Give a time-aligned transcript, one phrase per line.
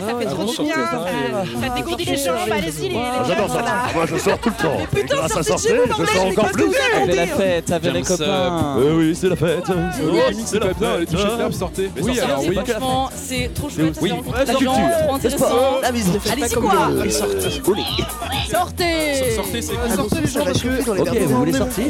[0.00, 0.74] ça fait Ah, trop du bien.
[0.90, 2.88] sortez, Ça, ça dégourdit les jambes, allez-y.
[2.88, 3.74] les- Ah, les- J'adore sortir.
[3.94, 4.76] Moi, je sors tout le temps.
[4.92, 6.64] Mais putain, sortez sortir, vous, je sors encore plus.
[7.02, 8.76] Avec la fête, avec les copains.
[8.78, 9.64] Euh, oui, c'est la fête.
[10.46, 11.12] C'est la fête.
[11.38, 11.90] verbe, sortez.
[12.00, 12.46] Oui, sortez, alors oui.
[12.50, 12.54] oui.
[12.66, 14.10] Franchement, c'est trop chouette, ça Oui.
[14.10, 14.72] La culture.
[14.72, 15.46] trop intéressant.
[15.82, 16.72] Ah, Allez-y quoi
[18.50, 19.96] Sortez Sortez, c'est Ah, cool.
[19.96, 21.84] sortez les gens parce que Ok, vous voulez sortir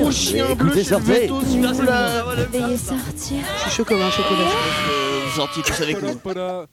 [0.51, 1.29] Écoutez, sortez.
[1.29, 3.39] Veuillez sortir.
[3.57, 4.51] je suis chaud comme un chocolat.
[5.37, 6.19] Gentil, tous avec nous.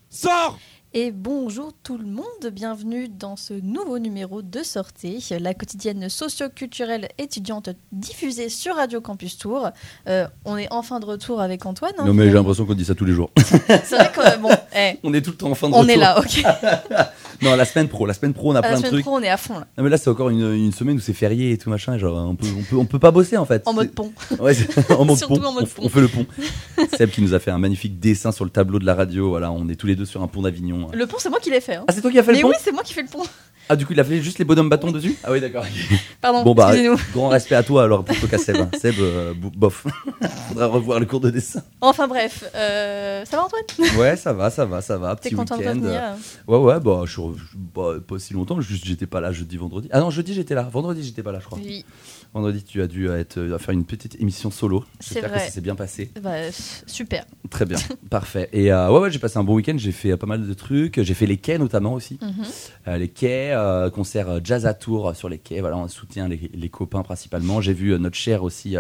[0.10, 0.58] Sors
[0.94, 7.08] Et bonjour tout le monde, bienvenue dans ce nouveau numéro de Sortie, la quotidienne socio-culturelle
[7.18, 9.70] étudiante diffusée sur Radio Campus Tour.
[10.10, 11.94] Euh, on est enfin de retour avec Antoine.
[11.98, 13.32] hein, Non, mais j'ai l'impression qu'on dit ça tous les jours.
[13.38, 15.96] C'est vrai que bon, eh, On est tout le temps en fin de on est
[15.96, 16.02] retour.
[16.02, 16.44] là, ok.
[17.50, 18.06] Non, la semaine pro.
[18.06, 19.06] La semaine pro, on a À plein la de semaine trucs.
[19.06, 21.00] pro, on est à fond là, Non, mais là, c'est encore une, une semaine où
[21.00, 21.96] c'est férié et tout machin.
[21.96, 23.64] et Genre, on peut, on peut, on peut pas bosser en fait.
[23.68, 24.12] en mode pont.
[24.40, 24.56] Ouais,
[24.98, 25.46] en mode Surtout pont.
[25.48, 25.86] en mode on, pont.
[25.86, 26.26] on fait le pont.
[26.98, 29.30] Seb qui nous a fait un magnifique dessin sur le tableau de la radio.
[29.30, 30.88] Voilà, on est tous les deux sur un pont d'Avignon.
[30.94, 31.76] Le pont, c'est moi qui l'ai fait.
[31.76, 31.86] hein.
[31.88, 33.08] Ah, c'est toi qui as fait Mais le pont oui, c'est moi qui fais le
[33.10, 33.24] pont.
[33.72, 35.64] Ah, du coup, il a fait juste les bonhommes bâtons dessus Ah, oui, d'accord.
[36.20, 36.98] Pardon, Bon, bah, excusez-nous.
[37.14, 38.58] grand respect à toi alors plutôt qu'à Seb.
[38.58, 38.70] hein.
[38.78, 39.86] Seb, euh, bo- bof.
[40.50, 41.64] Faudra revoir le cours de dessin.
[41.80, 43.64] Enfin bref, euh, ça va Antoine?
[43.98, 45.16] Ouais, ça va, ça va, ça va.
[45.16, 45.76] T'es Petit content de week-end.
[45.80, 46.02] revenir?
[46.48, 48.60] Ouais, ouais, bah, je suis re- je- bah, pas si longtemps.
[48.60, 49.88] Juste, j'étais pas là jeudi, vendredi.
[49.94, 50.64] Ah non, jeudi, j'étais là.
[50.64, 51.58] Vendredi, j'étais pas là, je crois.
[51.64, 51.86] Oui,
[52.34, 54.86] Vendredi, tu as dû euh, être, euh, faire une petite émission solo.
[55.02, 55.46] C'est J'espère que vrai.
[55.48, 56.12] ça s'est bien passé.
[56.24, 56.32] bah,
[56.86, 57.26] super.
[57.50, 57.78] Très bien,
[58.10, 58.48] parfait.
[58.54, 59.74] Et euh, ouais, ouais, j'ai passé un bon week-end.
[59.76, 61.02] J'ai fait euh, pas mal de trucs.
[61.02, 62.20] J'ai fait les quais notamment aussi.
[62.22, 62.98] Mhm.
[62.98, 63.54] Les quais,
[63.94, 65.60] concert jazz à tour sur les quais.
[65.60, 67.60] Voilà, on soutient les, les copains principalement.
[67.60, 68.76] J'ai vu notre cher aussi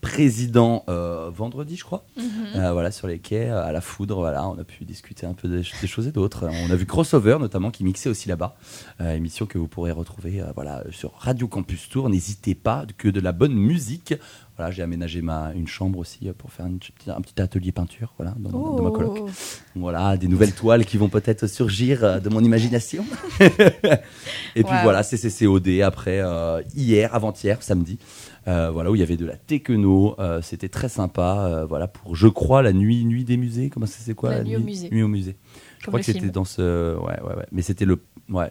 [0.00, 2.04] président vendredi, je crois.
[2.16, 2.70] Mhm.
[2.72, 4.16] Voilà, sur les quais, à la foudre.
[4.16, 6.48] Voilà, on a pu discuter un peu des, des choses et d'autres.
[6.66, 8.56] On a vu Crossover notamment qui mixait aussi là-bas.
[9.00, 12.08] Émission que vous pourrez retrouver voilà sur Radio Campus Tour.
[12.08, 14.14] N'hésitez pas que de la bonne musique.
[14.56, 16.78] Voilà, j'ai aménagé ma une chambre aussi euh, pour faire une
[17.08, 18.14] un petit atelier peinture.
[18.18, 19.18] Voilà, dans, dans ma coloc.
[19.22, 19.28] Oh.
[19.74, 23.04] Voilà, des nouvelles toiles qui vont peut-être surgir euh, de mon imagination.
[23.40, 27.98] et puis voilà, CCCOD après, euh, hier, avant-hier, samedi,
[28.46, 30.14] euh, voilà, où il y avait de la techno.
[30.18, 31.64] euh, C'était très sympa.
[31.68, 33.70] voilà, pour, je crois, la nuit, nuit des musées.
[33.70, 34.88] Comment c'est quoi La nuit au musée.
[34.90, 35.36] Nuit au musée.
[35.78, 36.96] Je Comme crois que c'était dans ce.
[36.96, 37.46] Ouais, ouais, ouais.
[37.52, 38.00] Mais c'était le.
[38.30, 38.50] Ouais.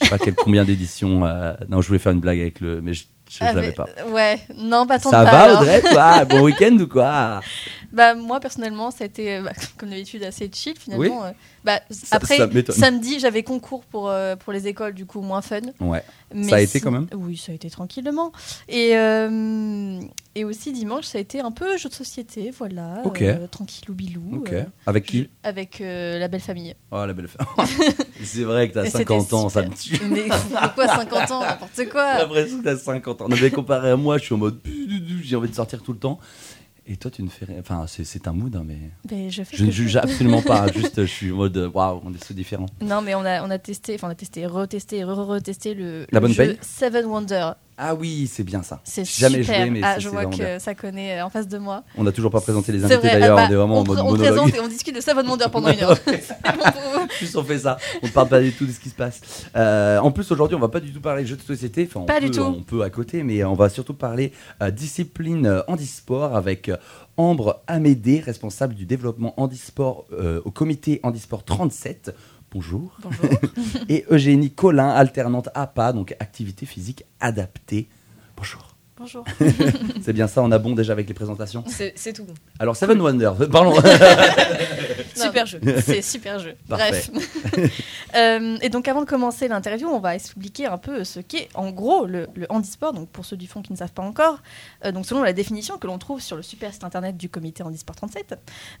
[0.00, 1.24] Je sais pas quel, combien d'éditions.
[1.26, 2.80] euh, Non, je voulais faire une blague avec le.
[2.80, 3.86] Mais je, je, l'avais mais- pas.
[4.08, 5.60] Ouais, non, bah tente Ça pas, va, alors.
[5.62, 7.40] Audrey, toi Bon week-end ou quoi
[7.92, 11.24] Bah moi personnellement ça a été bah, comme d'habitude assez chill finalement.
[11.24, 11.30] euh.
[11.64, 15.42] Bah, Ça- après ça samedi j'avais concours pour, euh, pour les écoles du coup moins
[15.42, 15.60] fun.
[15.80, 16.02] Ouais.
[16.34, 18.32] Mais Ça a été si- quand même Oui ça a été tranquillement.
[18.68, 20.00] Et, euh,
[20.34, 23.02] et aussi dimanche ça a été un peu jeu de société voilà.
[23.04, 23.22] Ok.
[23.22, 24.22] euh, tranquillou bilou.
[24.38, 24.52] Ok.
[24.52, 26.74] euh, Avec qui avec euh, la belle famille.
[26.90, 27.46] Oh, la belle femme.
[28.24, 30.00] c'est vrai que t'as Et 50 c'était ans, ça me tue.
[30.08, 31.40] Mais pourquoi 50 ans?
[31.42, 32.18] N'importe J'ai quoi.
[32.18, 33.28] l'impression que t'as 50 ans.
[33.28, 34.60] Non, mais comparé à moi, je suis en mode.
[35.22, 36.18] J'ai envie de sortir tout le temps.
[36.86, 37.58] Et toi, tu ne fais rien.
[37.60, 38.78] Enfin, c'est- un mood, hein, mais.
[39.10, 40.66] Mais je ne juge absolument pas.
[40.72, 41.70] Juste, je suis en mode.
[41.72, 42.66] Waouh, on est tous différents.
[42.80, 46.18] Non mais on a, on a testé, enfin on a testé, retesté, re-retesté le, La
[46.18, 47.56] le bonne jeu paye Seven Wonders.
[47.82, 48.82] Ah oui, c'est bien ça.
[48.84, 49.62] C'est Jamais super.
[49.62, 50.58] joué, mais ah, je vois que bien.
[50.58, 51.82] ça connaît euh, en face de moi.
[51.96, 53.38] On n'a toujours pas présenté les invités d'ailleurs.
[53.38, 54.26] ah bah, on est vraiment on, en mode pr- on monologue.
[54.34, 55.96] présente et on discute de Wonders pendant une heure.
[56.06, 58.94] Bon Plus on fait ça, on ne parle pas du tout de ce qui se
[58.94, 59.20] passe.
[59.56, 61.86] Euh, en plus, aujourd'hui, on va pas du tout parler jeux de société.
[61.88, 62.42] Enfin, on Pas peut, du tout.
[62.42, 66.70] On peut à côté, mais on va surtout parler euh, discipline euh, handisport avec
[67.16, 70.04] Ambre Amédée, responsable du développement handisport
[70.44, 72.14] au comité handisport 37.
[72.52, 72.96] Bonjour.
[73.02, 73.24] Bonjour.
[73.88, 77.88] Et Eugénie Collin, alternante APA, donc activité physique adaptée.
[78.36, 78.74] Bonjour.
[78.96, 79.24] Bonjour.
[80.02, 81.64] C'est bien ça, on a bon déjà avec les présentations.
[81.68, 82.34] C'est tout bon.
[82.58, 83.74] Alors, Seven Wonders, euh, parlons.
[85.26, 85.60] Super jeu.
[85.84, 86.56] C'est super jeu.
[86.68, 87.10] Bref.
[88.16, 91.70] Euh, et donc avant de commencer l'interview, on va expliquer un peu ce qu'est en
[91.70, 92.92] gros le, le handisport.
[92.92, 94.40] Donc pour ceux du fond qui ne savent pas encore,
[94.84, 97.62] euh, donc selon la définition que l'on trouve sur le super site internet du comité
[97.62, 98.34] handisport 37,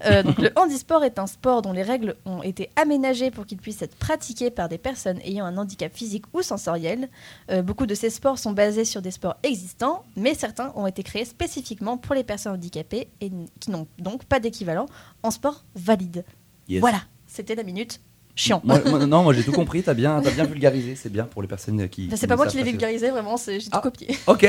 [0.04, 3.58] euh, donc le handisport est un sport dont les règles ont été aménagées pour qu'il
[3.58, 7.08] puisse être pratiqué par des personnes ayant un handicap physique ou sensoriel.
[7.62, 11.24] Beaucoup de ces sports sont basés sur des sports existants, mais certains ont été créés
[11.24, 13.30] spécifiquement pour les personnes handicapées et
[13.60, 14.86] qui n'ont donc pas d'équivalent
[15.22, 16.24] en sport valide.
[16.68, 16.80] Yes.
[16.80, 18.00] Voilà, c'était la minute
[18.36, 18.60] chiant.
[18.64, 21.48] Moi- moi- non, moi j'ai tout compris, t'as bien, bien vulgarisé, c'est bien pour les
[21.48, 22.08] personnes qui.
[22.16, 23.80] C'est pas moi qui l'ai vulgarisé, vraiment, j'ai tout Ah.
[23.80, 24.16] copié.
[24.26, 24.46] Ok,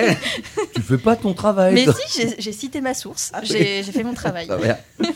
[0.75, 1.73] tu fais pas ton travail.
[1.73, 1.93] Mais toi.
[2.07, 4.47] si, j'ai- cité ma source, Ah j'ai fait mon travail.
[4.47, 4.77] Va.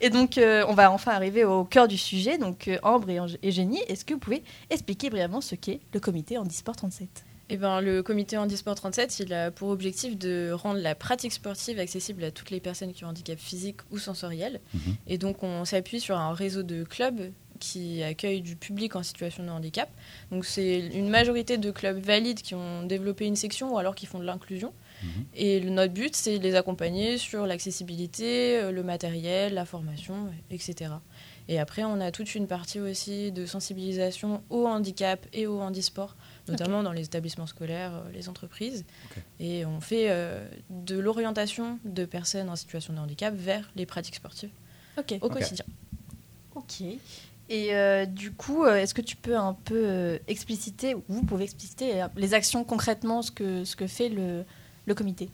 [0.00, 2.38] Et donc, euh, on va enfin arriver au cœur du sujet.
[2.38, 5.80] Donc, euh, Ambre et, Ang- et Génie, est-ce que vous pouvez expliquer brièvement ce qu'est
[5.92, 7.08] le comité Handisport 37
[7.50, 11.78] Eh ben, le comité Handisport 37, il a pour objectif de rendre la pratique sportive
[11.78, 14.60] accessible à toutes les personnes qui ont un handicap physique ou sensoriel.
[14.74, 14.80] Mhm.
[15.06, 19.42] Et donc, on s'appuie sur un réseau de clubs qui accueillent du public en situation
[19.44, 19.88] de handicap.
[20.30, 24.04] Donc, c'est une majorité de clubs valides qui ont développé une section ou alors qui
[24.06, 24.72] font de l'inclusion.
[25.02, 25.08] Mhm.
[25.34, 30.28] Et le- notre but, c'est de les accompagner sur l'accessibilité, euh, le matériel, la formation,
[30.50, 30.92] etc.
[31.48, 36.14] Et après, on a toute une partie aussi de sensibilisation au handicap et au handisport,
[36.48, 38.84] notamment dans les établissements scolaires, euh, les entreprises.
[39.40, 44.16] Et on fait euh, de l'orientation de personnes en situation de handicap vers les pratiques
[44.16, 44.50] sportives
[45.20, 45.64] au quotidien.
[46.54, 46.82] Ok.
[47.50, 51.44] Et euh, du coup, est-ce que tu peux un peu euh, expliciter, ou vous pouvez
[51.44, 54.44] expliciter les actions concrètement, ce que, ce que fait le,
[54.86, 55.30] le comité?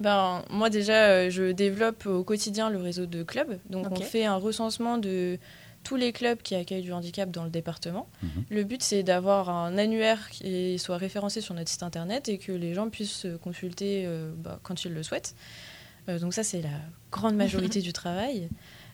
[0.00, 3.58] Ben, moi déjà, je développe au quotidien le réseau de clubs.
[3.68, 5.38] Donc on fait un recensement de
[5.84, 8.08] tous les clubs qui accueillent du handicap dans le département.
[8.22, 8.44] Mhm.
[8.50, 12.52] Le but, c'est d'avoir un annuaire qui soit référencé sur notre site internet et que
[12.52, 15.34] les gens puissent se consulter euh, bah, quand ils le souhaitent.
[16.08, 16.68] Euh, donc ça, c'est la
[17.10, 18.48] grande majorité du travail.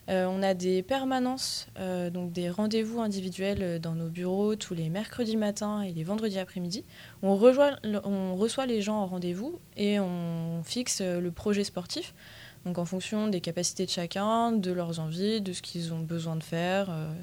[0.07, 4.87] Euh, on a des permanences, euh, donc des rendez-vous individuels dans nos bureaux tous les
[4.89, 6.83] mercredis matins et les vendredis après-midi.
[7.23, 12.13] On, rejoint- on reçoit les gens en rendez-vous et on fixe le projet sportif.
[12.65, 16.35] Donc en fonction des capacités de chacun, de leurs envies, de ce qu'ils ont besoin
[16.35, 16.87] de faire.
[16.89, 17.13] euh,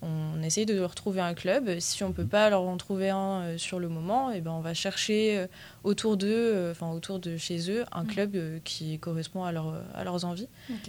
[0.00, 1.80] on essaye de leur trouver un club.
[1.80, 4.60] Si on peut pas leur en trouver un euh, sur le moment, et ben on
[4.60, 5.46] va chercher euh,
[5.82, 8.06] autour d'eux, euh, enfin autour de chez eux, un Mhm.
[8.08, 10.46] club euh, qui correspond à, leur, à leurs envies.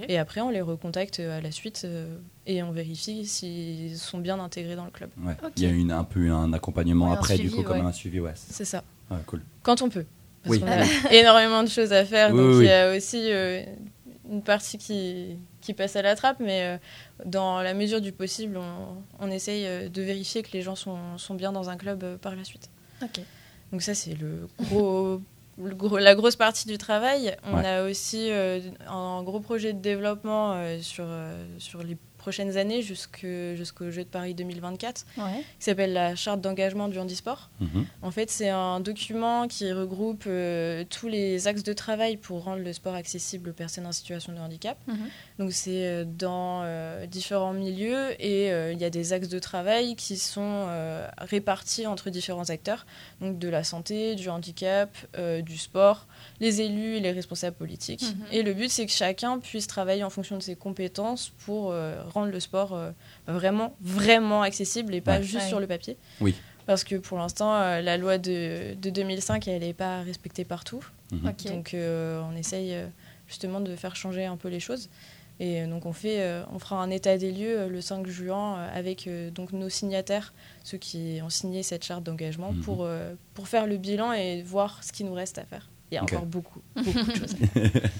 [0.07, 2.15] Et après, on les recontacte à la suite euh,
[2.45, 5.09] et on vérifie s'ils sont bien intégrés dans le club.
[5.23, 5.35] Ouais.
[5.57, 7.85] Il y a une, un peu un accompagnement Ouais, un après, du coup, comme ouais.
[7.85, 8.19] un suivi.
[8.19, 8.83] Ouais, c'est ça.
[9.09, 9.41] ouais, cool.
[9.63, 10.05] Quand on peut.
[10.43, 10.59] Parce Oui.
[10.61, 12.31] qu'on a énormément de choses à faire.
[12.31, 13.63] Oui, donc oui, il y a aussi euh,
[14.31, 16.77] une partie qui, qui passe à la trappe, mais euh,
[17.25, 21.17] dans la mesure du possible, on, on essaye euh, de vérifier que les gens sont,
[21.17, 22.69] sont bien dans un club euh, par la suite.
[23.71, 25.21] Donc ça, c'est le gros,
[25.61, 27.35] le gros- la grosse partie du travail.
[27.43, 27.67] On Ouais.
[27.67, 32.83] a aussi euh, un gros projet de développement euh, sur, euh, sur les prochaines années
[32.83, 35.23] jusqu'au Jeu de Paris 2024 Ouais.
[35.57, 37.49] qui s'appelle la charte d'engagement du handisport.
[37.59, 37.85] Mhm.
[38.03, 42.61] En fait, c'est un document qui regroupe euh, tous les axes de travail pour rendre
[42.63, 44.77] le sport accessible aux personnes en situation de handicap.
[44.87, 44.97] Mhm.
[45.39, 49.39] Donc, c'est euh, dans euh, différents milieux et euh, il y a des axes de
[49.39, 52.85] travail qui sont euh, répartis entre différents acteurs,
[53.21, 56.07] donc de la santé, du handicap, euh, du sport,
[56.41, 58.01] les élus et les responsables politiques.
[58.03, 58.25] Mhm.
[58.33, 62.03] Et le but, c'est que chacun puisse travailler en fonction de ses compétences pour euh,
[62.13, 62.91] rendre le sport euh,
[63.27, 65.23] vraiment, vraiment accessible et pas Ouais.
[65.23, 65.47] juste Ouais.
[65.47, 65.95] sur le papier.
[66.19, 66.35] Oui.
[66.65, 70.83] Parce que pour l'instant, euh, la loi de, de 2005, elle n'est pas respectée partout.
[71.13, 71.33] Mhm.
[71.45, 72.85] Donc euh, on essaye euh,
[73.27, 74.89] justement de faire changer un peu les choses.
[75.39, 78.05] Et euh, donc on, fait, euh, on fera un état des lieux euh, le 5
[78.07, 80.33] juin euh, avec euh, donc nos signataires,
[80.63, 82.61] ceux qui ont signé cette charte d'engagement, Mhm.
[82.63, 85.69] pour, euh, pour faire le bilan et voir ce qu'il nous reste à faire.
[85.91, 87.81] Il y a encore beaucoup, beaucoup de choses à faire.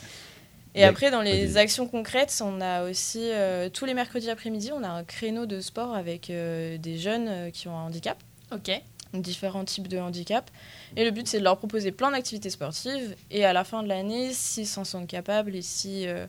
[0.75, 4.71] Et Ouais, après, dans les actions concrètes, on a aussi, euh, tous les mercredis après-midi,
[4.71, 8.17] on a un créneau de sport avec euh, des jeunes euh, qui ont un handicap
[8.51, 8.69] Ok.
[9.11, 10.51] donc différents types de handicap.
[10.95, 13.15] Et le but, c'est de leur proposer plein d'activités sportives.
[13.31, 16.27] Et à la fin de l'année, s'ils s'en sentent capables et si euh,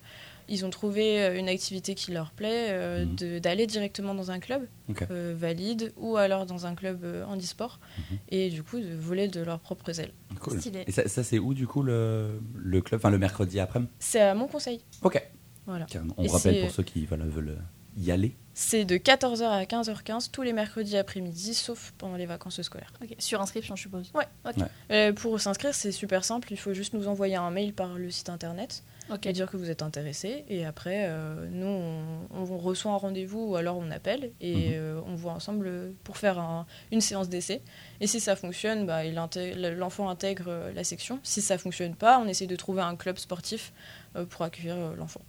[0.51, 3.41] ils ont trouvé euh, une activité qui leur plaît, euh, Mhm.
[3.41, 4.67] d'aller directement dans un club
[5.11, 7.81] euh, valide ou alors dans un club euh, handisport.
[8.11, 8.19] Mhm.
[8.31, 10.13] Et du coup, de voler de leurs propres ailes.
[10.41, 10.61] Cool.
[10.61, 10.85] Stylé.
[10.87, 13.91] Et ça, ça, c'est où, du coup, le, le club Enfin, le mercredi après-midi?
[13.99, 14.81] C'est à mon conseil.
[15.03, 15.23] Ok.
[15.67, 15.87] Voilà.
[16.17, 17.59] On Et rappelle pour ceux qui voilà, veulent
[17.97, 18.35] y aller.
[18.53, 22.93] C'est de 14h à 15h15 tous les mercredis après-midi, sauf pendant les vacances scolaires.
[23.03, 23.15] Ok.
[23.19, 24.11] Sur inscription, je suppose.
[24.15, 24.25] Ouais.
[24.45, 24.57] Ok.
[24.57, 24.65] Ouais.
[24.91, 26.49] Euh, pour s'inscrire, c'est super simple.
[26.51, 28.83] Il faut juste nous envoyer un mail par le site internet.
[29.13, 29.27] Ok.
[29.27, 30.45] et dire que vous êtes intéressé.
[30.49, 34.73] Et après, euh, nous, on, on reçoit un rendez-vous ou alors on appelle et Mhm.
[34.75, 37.63] euh, on voit ensemble pour faire un- une séance d'essai.
[38.01, 41.19] Et si ça fonctionne, bah, intègre- l'enfant intègre euh, la section.
[41.23, 43.73] Si ça fonctionne pas, on essaie de trouver un club sportif
[44.17, 45.21] euh, pour accueillir euh, l'enfant.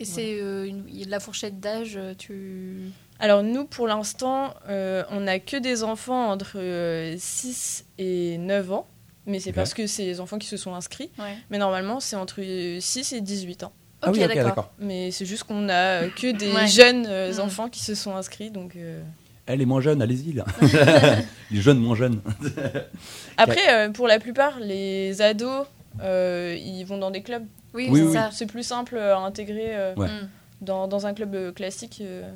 [0.00, 0.68] Et c'est euh,
[1.06, 2.90] la fourchette d'âge, tu.
[3.20, 8.72] Alors nous, pour l'instant, euh, on n'a que des enfants entre euh, 6 et 9
[8.72, 8.88] ans.
[9.26, 9.56] Mais c'est Ok.
[9.56, 11.10] parce que c'est les enfants qui se sont inscrits.
[11.18, 11.36] Ouais.
[11.50, 12.40] Mais normalement, c'est entre
[12.80, 13.72] 6 et 18 ans.
[14.02, 14.72] ah oui, ok, d'accord.
[14.78, 16.66] Mais c'est juste qu'on a euh, que des Ouais.
[16.66, 17.40] jeunes euh, Mm.
[17.40, 18.50] enfants qui se sont inscrits.
[18.50, 19.02] Donc, euh.
[19.46, 20.32] Elle est moins jeune, allez-y.
[20.32, 20.44] là.
[21.50, 22.20] les jeunes moins jeunes.
[23.36, 25.66] Après, euh, pour la plupart, les ados,
[26.00, 27.44] euh, ils vont dans des clubs.
[27.74, 28.12] Oui, Oui, c'est oui.
[28.14, 28.30] ça.
[28.32, 30.08] C'est plus simple à intégrer euh, Ouais.
[30.08, 30.28] Mm.
[30.62, 32.30] dans, dans un club classique, euh,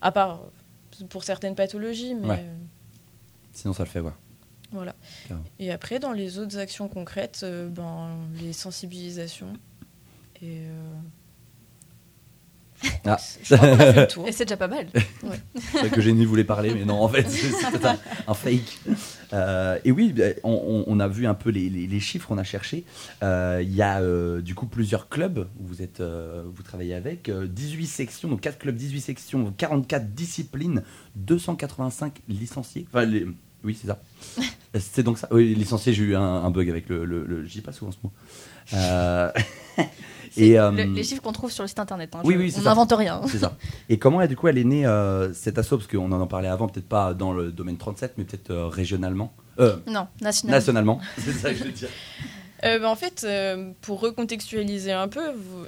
[0.00, 0.42] à part
[1.08, 2.14] pour certaines pathologies.
[2.14, 2.36] Mais Ouais.
[2.40, 2.54] euh,
[3.52, 4.12] Sinon, ça le fait, ouais.
[4.72, 4.94] Voilà.
[5.58, 8.10] Et après, dans les autres actions concrètes, euh, ben,
[8.40, 9.52] les sensibilisations.
[10.42, 10.60] Et.
[10.60, 10.94] euh,
[13.04, 13.18] Ah.
[14.26, 14.86] Et c'est déjà pas mal.
[14.94, 18.78] C'est vrai que Génie voulait parler, mais non, en fait, c'est c'était un, un fake.
[19.34, 22.42] Euh, et oui, bah, on, a vu un peu les, les- les chiffres, on a
[22.42, 22.84] cherché.
[23.22, 26.94] Euh, Il y a euh, du coup plusieurs clubs où vous, êtes, euh, vous travaillez
[26.94, 30.82] avec, euh, 18 sections, donc 4 clubs, 18 sections, 44 disciplines,
[31.16, 32.86] 285 licenciés.
[32.88, 33.26] Enfin, les-
[33.64, 33.98] oui, c'est ça.
[34.78, 35.28] c'est donc ça.
[35.30, 37.04] Oui, licenciés, j'ai eu un, un bug avec le.
[37.04, 38.12] le, le- je dis pas souvent ce mot.
[38.74, 39.30] Euh,
[40.36, 42.14] Et, euh, le- les chiffres qu'on trouve sur le site internet.
[42.14, 42.20] hein.
[42.24, 43.20] Oui, Je- oui, c'est on n'invente rien.
[43.26, 43.56] C'est ça.
[43.88, 46.46] Et comment, du coup, elle est née, euh, cette asso Parce qu'on en en parlait
[46.48, 49.32] avant, peut-être pas dans le domaine 37, mais peut-être euh, régionalement.
[49.58, 50.56] Euh, Non, national.
[50.56, 51.00] nationalement.
[51.18, 51.88] C'est ça que je veux dire.
[52.62, 55.20] Euh, bah, en fait, euh, pour recontextualiser un peu,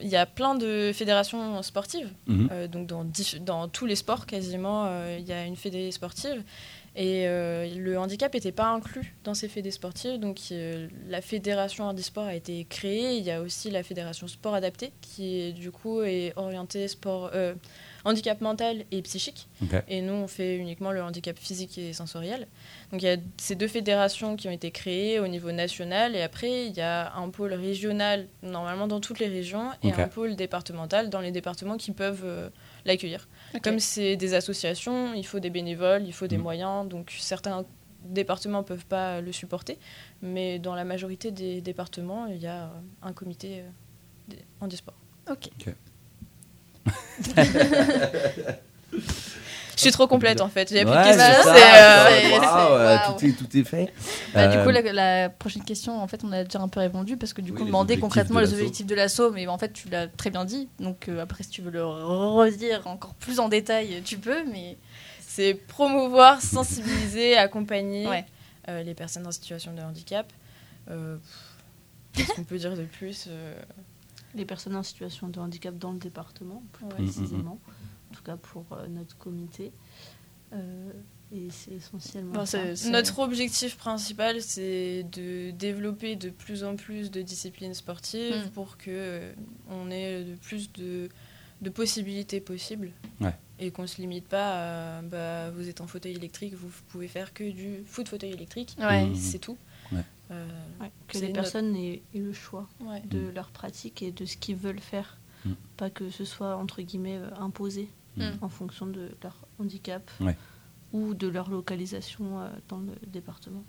[0.02, 2.08] il y a plein de fédérations sportives.
[2.28, 2.48] Mhm.
[2.52, 6.42] Euh, donc dans, tous les sports quasiment, euh, il y a une fédé sportive.
[6.94, 10.20] Et euh, le handicap n'était pas inclus dans ces fédés sportives.
[10.20, 13.16] Donc euh, la fédération handisport a été créée.
[13.16, 17.30] Il y a aussi la fédération sport adapté qui est, du coup est orientée sport,
[17.34, 17.54] euh,
[18.04, 19.48] handicap mental et psychique.
[19.88, 22.46] Et nous, on fait uniquement le handicap physique et sensoriel.
[22.90, 26.14] Donc il y a ces deux fédérations qui ont été créées au niveau national.
[26.14, 30.08] Et après, il y a un pôle régional, normalement dans toutes les régions, et un
[30.08, 32.50] pôle départemental dans les départements qui peuvent
[32.84, 33.28] l'accueillir.
[33.62, 36.42] Comme c'est des associations, il faut des bénévoles, il faut des Mhm.
[36.42, 36.88] moyens.
[36.88, 37.64] Donc certains
[38.04, 39.78] départements ne peuvent pas le supporter.
[40.22, 42.68] Mais dans la majorité des départements, il y a euh,
[43.02, 44.94] un comité euh, handisport.
[45.30, 45.50] Ok.
[49.76, 50.68] Je suis trop complète en fait.
[50.68, 53.92] J'ai Ouais, qu'est-ce que c'est c'est, ça, euh, euh, tout, est, tout est fait.
[54.34, 56.80] Bah, Du Euh, coup, la, la prochaine question, en fait, on a déjà un peu
[56.80, 58.94] répondu parce que du Oui, coup, on les demandait objectifs concrètement de les objectifs de
[58.94, 60.68] l'assaut, mais en fait, tu l'as très bien dit.
[60.78, 64.76] Donc euh, après, si tu veux le redire encore plus en détail, tu peux, mais
[65.26, 68.24] C'est promouvoir, sensibiliser, accompagner Ouais.
[68.68, 70.30] euh, les personnes en situation de handicap.
[70.90, 71.16] Euh,
[72.12, 73.54] Qu'est-ce qu'on peut dire de plus euh,
[74.34, 76.90] les personnes en situation de handicap dans le département, plus Ouais.
[76.94, 77.81] précisément, en
[78.12, 79.72] tout cas pour euh, notre comité.
[80.52, 80.92] Euh,
[81.34, 82.58] et c'est essentiellement Bon, ça.
[82.90, 88.50] Notre objectif principal, c'est de développer de plus en plus de disciplines sportives Mm.
[88.50, 89.32] pour que euh,
[89.70, 91.08] on ait de plus de,
[91.62, 92.90] de possibilités possibles
[93.20, 93.34] Ouais.
[93.58, 97.32] et qu'on se limite pas à bah, vous êtes en fauteuil électrique, vous pouvez faire
[97.32, 99.06] que du foot fauteuil électrique, ouais.
[99.06, 99.14] Mhm.
[99.16, 99.56] c'est tout.
[99.90, 100.04] Ouais.
[100.32, 100.46] Euh,
[100.80, 103.00] Ouais, que les notre- personnes aient, aient le choix ouais.
[103.06, 103.34] de Mm.
[103.34, 105.18] leur pratique et de ce qu'ils veulent faire.
[105.46, 105.52] Mm.
[105.78, 108.22] Pas que ce soit, entre guillemets, imposé Mm.
[108.42, 110.36] en fonction de leur handicap Ouais.
[110.92, 113.64] ou de leur localisation euh, dans le département.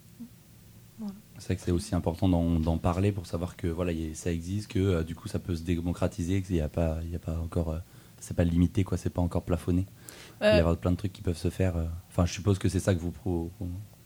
[1.39, 4.31] C'est vrai que c'est aussi important d'en parler pour savoir que voilà, y a- ça
[4.31, 7.15] existe, que euh, du coup ça peut se démocratiser, qu'il n'y a pas, il y
[7.15, 7.79] a pas encore, euh,
[8.19, 9.85] c'est pas limité quoi, c'est pas encore plafonné.
[10.41, 11.75] Il y avoir plein de trucs qui peuvent se faire.
[11.77, 13.50] euh, Enfin, je suppose que c'est ça que vous pro.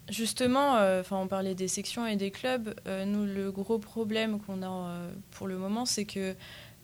[0.09, 2.73] Justement, euh, enfin, on parlait des sections et des clubs.
[2.87, 6.33] euh, nous, le gros problème qu'on a euh, pour le moment, c'est que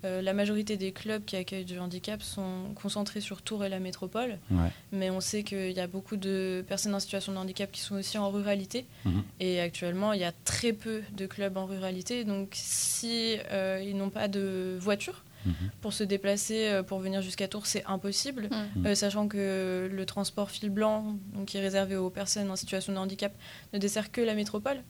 [0.03, 3.79] euh, la majorité des clubs qui accueillent du handicap sont concentrés sur Tours et la
[3.79, 4.37] métropole.
[4.51, 4.69] Ouais.
[4.91, 7.95] Mais on sait qu'il y a beaucoup de personnes en situation de handicap qui sont
[7.95, 8.85] aussi en ruralité.
[9.05, 9.23] Mhm.
[9.39, 12.23] Et actuellement, il y a très peu de clubs en ruralité.
[12.23, 15.53] Donc, si euh, ils n'ont pas de voiture Mhm.
[15.81, 18.49] pour se déplacer, euh, pour venir jusqu'à Tours, c'est impossible.
[18.77, 18.85] Mhm.
[18.87, 22.93] Euh, sachant que le transport fil blanc, donc qui est réservé aux personnes en situation
[22.93, 23.33] de handicap,
[23.73, 24.81] ne dessert que la métropole.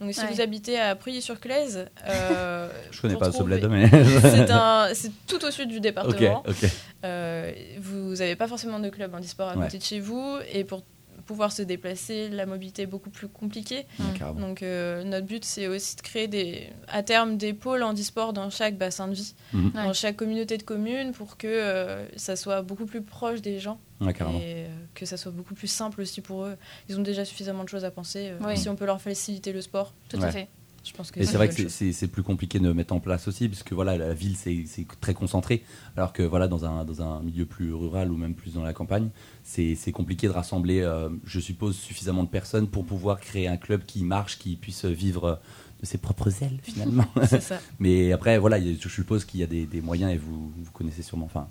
[0.00, 0.26] Donc, si Ouais.
[0.32, 3.86] vous habitez à Preuilly-sur-Claise, euh, Je connais pas ce bled, mais.
[4.94, 6.42] c'est tout au sud du département.
[7.04, 9.64] Euh, vous n'avez pas forcément de club handisport à Ouais.
[9.66, 10.82] côté de chez vous et pour
[11.26, 13.86] pouvoir se déplacer, la mobilité est beaucoup plus compliquée.
[14.18, 14.40] Carrément.
[14.40, 18.50] Donc euh, notre but c'est aussi de créer des, à terme des pôles handisport dans
[18.50, 19.66] chaque bassin de vie, Mhm.
[19.74, 19.84] Ouais.
[19.84, 23.78] dans chaque communauté de communes pour que euh, ça soit beaucoup plus proche des gens
[24.00, 26.56] Ouais, et euh, que ça soit beaucoup plus simple aussi pour eux.
[26.88, 28.28] Ils ont déjà suffisamment de choses à penser.
[28.30, 28.56] euh, Oui.
[28.56, 30.24] Si on peut leur faciliter le sport, Tout Ouais.
[30.24, 30.48] à fait.
[30.82, 33.48] je pense que Et c'est vrai que c'est- plus compliqué de mettre en place aussi,
[33.50, 35.62] parce que voilà, la ville c'est c'est très concentré,
[35.96, 38.72] alors que voilà, dans un, dans un milieu plus rural ou même plus dans la
[38.72, 39.10] campagne,
[39.44, 43.58] c'est c'est compliqué de rassembler, euh, je suppose, suffisamment de personnes pour pouvoir créer un
[43.58, 45.38] club qui marche, qui puisse vivre
[45.80, 47.04] de ses propres ailes finalement.
[47.28, 47.58] C'est ça.
[47.78, 51.02] Mais après, voilà, je suppose qu'il y a des, des moyens et vous, vous connaissez
[51.02, 51.48] sûrement, enfin,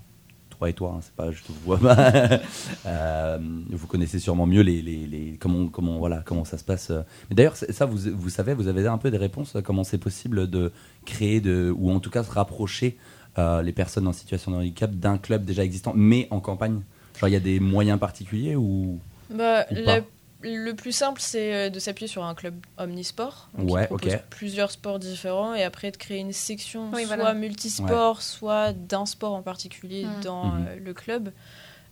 [0.60, 2.40] toi et toi, hein, c'est pas, je te vois pas.
[2.86, 3.38] Euh,
[3.70, 6.92] vous connaissez sûrement mieux les, les, les- comment, comment, voilà, comment ça se passe.
[6.92, 7.02] euh.
[7.30, 9.98] Mais d'ailleurs, ça, vous, vous savez, vous avez un peu des réponses à comment c'est
[9.98, 10.72] possible de
[11.06, 12.98] créer, de, ou en tout cas se rapprocher
[13.38, 16.82] euh, les personnes en situation de handicap d'un club déjà existant, mais en campagne?
[17.20, 19.00] Genre, il y a des moyens particuliers ou
[19.34, 20.00] Bah, Ou pas?
[20.42, 24.18] Le plus simple, c'est euh, de s'appuyer sur un club omnisport, donc Ouais, qui propose
[24.30, 27.34] plusieurs sports différents, et après de créer une section Oui, soit voilà.
[27.34, 30.20] multisport, soit d'un sport en particulier Mm.
[30.24, 30.66] dans Mhm.
[30.70, 31.32] euh, le club.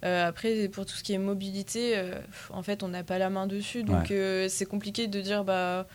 [0.06, 2.14] Euh, après, pour tout ce qui est mobilité, euh,
[2.52, 5.88] en fait, on n'a pas la main dessus, donc euh, c'est compliqué de dire bah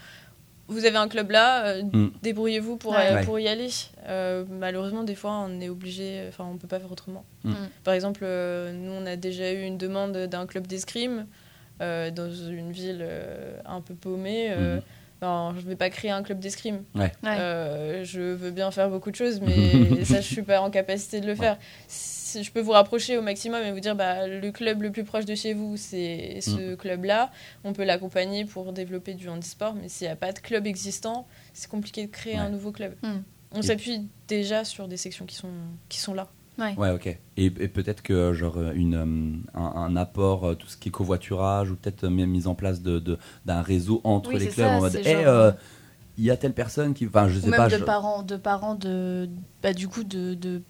[0.68, 2.10] vous avez un club là, euh, Mm.
[2.22, 3.68] débrouillez-vous pour, euh, pour y aller.
[4.06, 7.24] Euh, malheureusement, des fois, on est obligé, enfin, on peut pas faire autrement.
[7.44, 7.52] Mm.
[7.84, 11.24] Par exemple, euh, nous, on a déjà eu une demande d'un club d'escrime euh,
[11.80, 14.48] dans une ville euh, un peu paumée.
[14.50, 14.82] euh, Mhm.
[15.22, 16.82] non, je vais pas créer un club d'escrime.
[16.94, 17.12] Ouais.
[17.22, 17.36] Ouais.
[17.38, 21.20] Euh, je veux bien faire beaucoup de choses, mais ça, je suis pas en capacité
[21.20, 21.58] de le faire.
[21.88, 25.04] Si je peux vous rapprocher au maximum et vous dire, bah, le club le plus
[25.04, 27.30] proche de chez vous, c'est ce club-là.
[27.62, 31.26] On peut l'accompagner pour développer du handisport, mais s'il n'y a pas de club existant,
[31.52, 32.38] c'est compliqué de créer Ouais.
[32.40, 32.94] un nouveau club.
[33.02, 33.20] Hmm.
[33.54, 35.50] On s'appuie déjà sur des sections qui sont,
[35.90, 36.28] qui sont là.
[36.58, 37.06] Ouais, ok.
[37.06, 40.92] Et, et peut-être que genre une, euh, un, un apport, euh, tout ce qui est
[40.92, 44.48] covoiturage, ou peut-être euh, même mise en place de, de- d'un réseau entre Oui, les
[44.48, 45.52] clubs ça, en mode, c'est Eh, genre, euh,
[46.18, 47.68] il y a telle personne qui, enfin, je Ou sais même pas.
[47.68, 49.28] de je- parents, de parents de,
[49.62, 50.62] bah, du coup, de, de-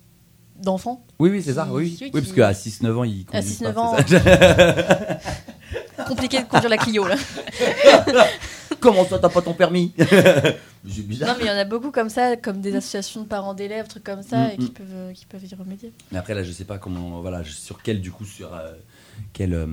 [0.62, 1.04] d'enfants.
[1.18, 1.68] Oui, oui, c'est ça.
[1.70, 3.96] Oui, qui- oui, parce qu'à 6-9 ans, il À conduit 6-9 pas, ans.
[6.08, 7.16] Compliqué de conduire la Clio là.
[8.80, 9.92] Comment ça, t'as pas ton permis?
[10.84, 11.28] Bizarre.
[11.28, 13.86] Non mais il y en a beaucoup comme ça, comme des associations de parents d'élèves,
[13.86, 14.74] trucs comme ça, Mm, et qui mm.
[14.74, 15.92] peuvent, euh, qui peuvent y remédier.
[16.10, 18.72] Mais après là, je sais pas comment, voilà, sur quelle du coup, sur euh,
[19.32, 19.66] quelle euh,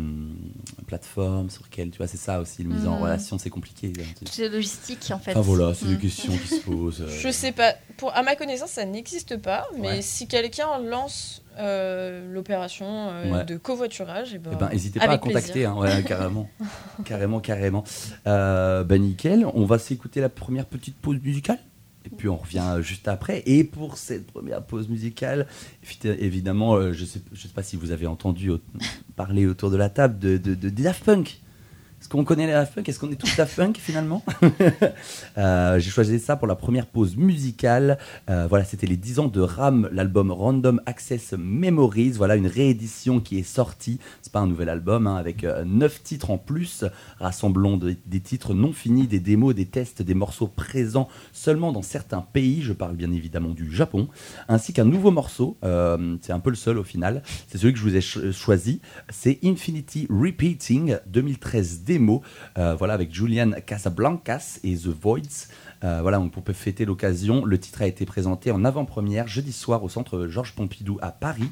[0.88, 3.03] plateforme, sur quelle, tu vois, c'est ça aussi, le mise en Mhm.
[3.03, 3.94] relation, c'est compliqué.
[4.29, 5.34] C'est logistique en fait.
[5.36, 5.89] Ah voilà, c'est Mm.
[5.96, 7.01] des questions qui se posent.
[7.01, 7.10] euh.
[7.10, 7.74] Je sais pas.
[7.98, 9.68] Pour, à ma connaissance, ça n'existe pas.
[9.77, 10.01] Mais Ouais.
[10.01, 13.44] si quelqu'un lance euh, l'opération euh, Ouais.
[13.46, 16.50] de covoiturage, et ben, Eh ben, n'hésitez pas à contacter, hein, ouais, carrément,
[17.06, 17.84] carrément, carrément.
[18.27, 21.60] Euh, bah nickel, on va s'écouter la première petite pause musicale.
[22.06, 23.44] Et puis on revient euh, juste après.
[23.46, 25.48] Et pour cette première pause musicale,
[25.86, 28.51] évi- évidemment, euh, je je sais pas si vous avez entendu
[29.15, 31.41] parler autour de la table de, de, de Daft Punk.
[32.01, 34.24] Est-ce qu'on connaît les Daft Punk Est-ce qu'on est tous Daft Punk finalement?
[35.38, 37.98] Euh, J'ai choisi ça pour la première pause musicale.
[38.29, 42.12] Euh, voilà, c'était les 10 ans de RAM, l'album Random Access Memories.
[42.12, 44.00] Voilà, une réédition qui est sortie.
[44.22, 46.84] C'est pas un nouvel album, hein, avec 9 titres en plus,
[47.20, 51.82] rassemblant de- des titres non finis, des démos, des tests, des morceaux présents seulement dans
[51.84, 52.62] certains pays.
[52.62, 54.08] Je parle bien évidemment du Japon,
[54.48, 55.58] ainsi qu'un nouveau morceau.
[55.63, 57.24] euh, c'est un peu le seul au final.
[57.48, 58.82] C'est celui que je vous ai cho- choisi.
[59.10, 62.22] C'est Infinity Repeating 2013 démo.
[62.58, 65.48] euh, voilà, avec Julian Casablancas et The Voids.
[65.84, 69.84] Euh, voilà, donc pour fêter l'occasion, le titre a été présenté en avant-première jeudi soir
[69.84, 71.51] au centre Georges Pompidou à Paris.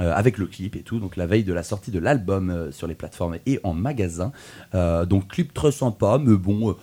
[0.00, 2.86] euh, avec le clip et tout, donc la veille de la sortie de l'album sur
[2.86, 4.32] les plateformes et en magasin.
[4.72, 6.76] Donc clip très sympa, mais bon,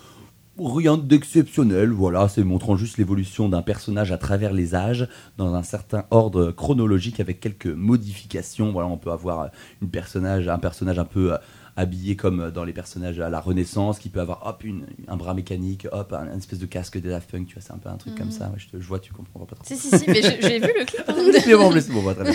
[0.59, 1.89] rien d'exceptionnel.
[1.89, 6.51] Voilà, c'est montrant juste l'évolution d'un personnage à travers les âges, dans un certain ordre
[6.51, 8.71] chronologique avec quelques modifications.
[8.71, 9.49] Voilà, on peut avoir
[9.81, 11.35] une personnage, un personnage un peu
[11.77, 15.33] habillé comme dans les personnages à la Renaissance, qui peut avoir hop une- un bras
[15.33, 17.87] mécanique, hop un, une espèce de casque de Daft Punk, tu vois, c'est un peu
[17.87, 18.31] un truc comme Mhm.
[18.33, 18.45] ça.
[18.47, 19.63] Ouais, je, te- je vois, tu comprends pas trop.
[19.65, 21.03] Si, si, si, mais j'ai vu le clip.
[21.07, 21.13] hein.
[21.33, 22.33] C'est bon, c'est bon, bah, très bien.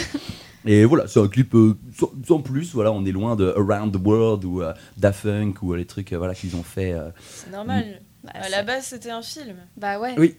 [0.65, 2.73] Et voilà, c'est un clip euh, sans, sans plus.
[2.73, 5.87] Voilà, on est loin de Around the World ou euh, Daft Punk ou euh, les
[5.87, 6.93] trucs euh, voilà qu'ils ont fait.
[6.93, 7.11] euh.
[7.21, 8.01] C'est normal.
[8.23, 9.57] Bah, à la base, c'était un film.
[9.77, 10.15] Bah ouais.
[10.17, 10.37] Oui.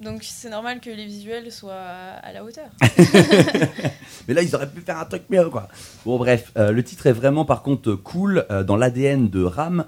[0.00, 2.70] Donc c'est normal que les visuels soient à la hauteur.
[4.28, 5.68] Mais là, ils auraient pu faire un truc mieux, quoi.
[6.06, 9.84] Bon, bref, euh, le titre est vraiment, par contre, cool euh, dans l'ADN de RAM.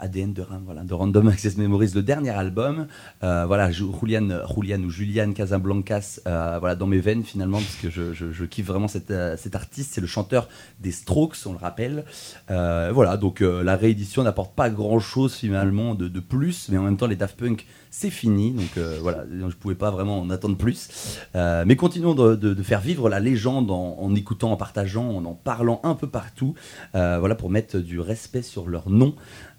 [0.00, 2.86] ADN de voilà, de Random Access Memories, le dernier album.
[3.22, 7.90] Euh, voilà, Julian, Julian ou Julian Casablancas, euh, voilà, dans mes veines finalement, parce que
[7.90, 9.92] je, kiffe vraiment cet, euh, cet artiste.
[9.94, 10.48] C'est le chanteur
[10.80, 12.04] des Strokes, on le rappelle.
[12.50, 16.82] Euh, voilà, donc euh, la réédition n'apporte pas grand chose finalement de, plus, mais en
[16.82, 18.52] même temps, les Daft Punk, c'est fini.
[18.52, 21.18] Donc euh, voilà, je pouvais pas vraiment en attendre plus.
[21.34, 25.34] Euh, mais continuons de, faire vivre la légende en, en écoutant, en partageant, en en
[25.34, 26.54] parlant un peu partout.
[26.94, 29.14] Euh, voilà, pour mettre du respect sur leur nom.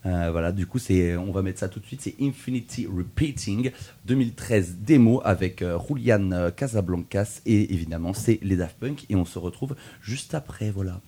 [0.06, 2.02] Euh, voilà, du coup, c'est, on va mettre ça tout de suite.
[2.02, 3.72] C'est Infinity Repeating
[4.06, 9.06] 2013 démo avec euh, Julian euh, Casablancas et évidemment, c'est les Daft Punk.
[9.10, 10.72] Et on se retrouve juste après.
[10.72, 11.02] Voilà.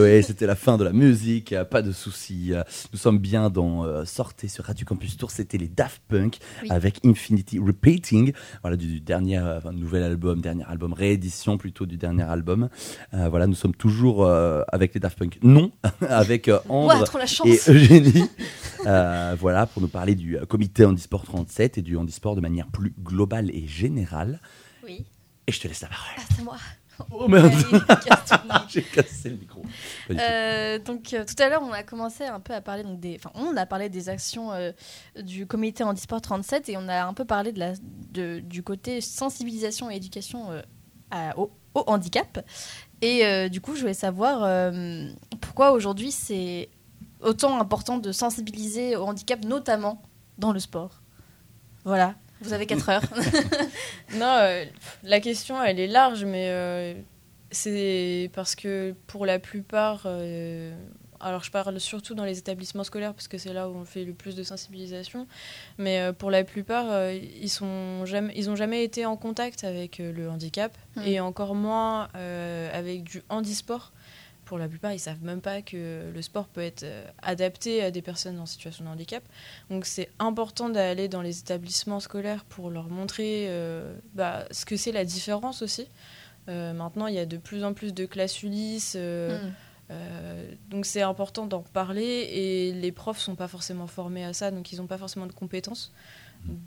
[0.00, 2.52] Ouais, c'était la fin de la musique, euh, pas de soucis.
[2.52, 6.38] euh, Nous sommes bien dans euh, Sortez sur Radio Campus Tour, c'était les Daft Punk
[6.62, 6.68] Oui.
[6.70, 8.32] avec Infinity Repeating,
[8.62, 12.68] voilà du dernier euh, enfin, nouvel album, dernier album, réédition plutôt du dernier album.
[13.14, 15.38] Euh, voilà, nous sommes toujours euh, avec les Daft Punk.
[15.42, 15.72] Non,
[16.08, 16.50] avec
[17.26, 17.46] chance.
[17.68, 18.24] et Eugénie.
[18.84, 23.50] Voilà, pour nous parler du comité Handisport 37 et du handisport de manière plus globale
[23.50, 24.40] et générale.
[24.84, 25.04] Oui.
[25.46, 26.06] Et je te laisse la parole.
[26.18, 26.56] Ah, c'est moi.
[27.10, 27.52] Oh merde.
[27.72, 28.54] Non.
[28.68, 29.62] j'ai cassé le micro.
[30.10, 33.16] Euh, donc euh, tout à l'heure, on a commencé un peu à parler donc des,
[33.16, 34.72] enfin on a parlé des actions euh,
[35.22, 37.72] du comité handisport 37 et on a un peu parlé de la,
[38.12, 40.46] de- du côté sensibilisation et éducation
[41.10, 42.44] à- au, au handicap.
[43.02, 44.72] Et du coup, je voulais savoir
[45.40, 46.68] pourquoi aujourd'hui c'est
[47.22, 50.02] autant important de sensibiliser au handicap, notamment
[50.38, 51.02] dans le sport.
[51.84, 52.14] Voilà.
[52.40, 53.02] Vous avez 4 heures.
[54.14, 54.64] Non, euh,
[55.04, 56.94] la question, elle est large, mais euh,
[57.50, 60.74] c'est parce que pour la plupart, euh,
[61.20, 64.04] alors je parle surtout dans les établissements scolaires parce que c'est là où on fait
[64.04, 65.26] le plus de sensibilisation,
[65.78, 70.28] mais pour la plupart, ils sont jamais, ils ont jamais été en contact avec le
[70.30, 71.02] handicap Mm.
[71.06, 72.08] et encore moins
[72.72, 73.92] avec du handisport.
[74.50, 77.92] Pour la plupart, ils savent même pas que le sport peut être euh, adapté à
[77.92, 79.22] des personnes en situation de handicap.
[79.70, 84.76] Donc c'est important d'aller dans les établissements scolaires pour leur montrer euh, bah, ce que
[84.76, 85.86] c'est la différence aussi.
[86.48, 89.52] Euh, maintenant, il y a de plus en plus de classes Ulysse, euh, Mm.
[89.92, 94.50] euh, donc c'est important d'en parler et les profs sont pas forcément formés à ça,
[94.50, 95.92] donc ils n'ont pas forcément de compétences.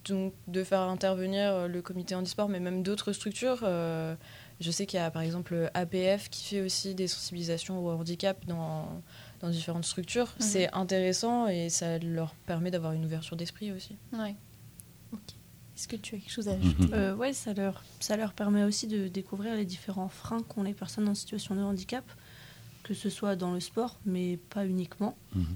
[0.06, 3.62] Donc de faire intervenir le comité handisport, mais même d'autres structures.
[3.64, 4.16] euh,
[4.60, 8.46] je sais qu'il y a par exemple APF qui fait aussi des sensibilisations au handicap
[8.46, 9.02] dans,
[9.42, 10.34] dans différentes structures.
[10.40, 10.46] Mhm.
[10.46, 13.98] C'est intéressant et ça leur permet d'avoir une ouverture d'esprit aussi.
[14.14, 14.36] Ouais.
[15.12, 15.20] Ok.
[15.76, 16.84] Est-ce que tu as quelque chose à ajouter?
[16.84, 16.94] Mhm.
[16.94, 20.74] Euh, ouais, ça leur, ça leur permet aussi de découvrir les différents freins qu'ont les
[20.74, 22.06] personnes en situation de handicap,
[22.84, 25.18] que ce soit dans le sport, mais pas uniquement.
[25.36, 25.56] Mhm.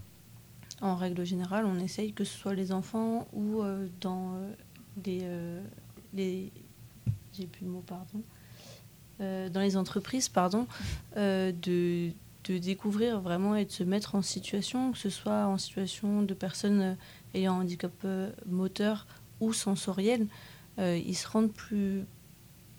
[0.82, 4.54] En règle générale, on essaye que ce soit les enfants ou euh, dans euh,
[5.06, 5.62] les, euh,
[6.14, 6.52] les...
[7.34, 8.22] J'ai plus le mot, pardon.
[9.20, 10.68] Euh, dans les entreprises, pardon,
[11.18, 12.12] euh, de,
[12.46, 16.34] de découvrir vraiment et de se mettre en situation, que ce soit en situation de
[16.34, 16.94] personnes euh,
[17.34, 17.92] ayant un handicap
[18.46, 19.08] moteur
[19.40, 20.28] ou sensoriel,
[20.80, 22.04] ils se rendent plus,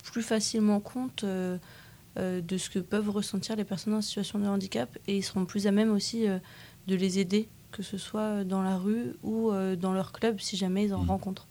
[0.05, 5.17] plus facilement compte de ce que peuvent ressentir les personnes en situation de handicap et
[5.19, 9.15] ils seront plus à même aussi de les aider, que ce soit dans la rue
[9.23, 11.09] ou dans leur club si jamais ils en Mhm.
[11.09, 11.47] rencontrent.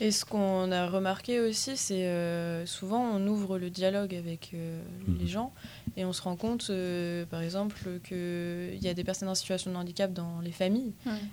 [0.00, 4.80] Et ce qu'on a remarqué aussi, c'est euh, souvent on ouvre le dialogue avec euh,
[5.06, 5.18] Mhm.
[5.18, 5.52] les gens
[5.96, 9.70] et on se rend compte, euh, par exemple, qu'il y a des personnes en situation
[9.70, 10.92] de handicap dans les familles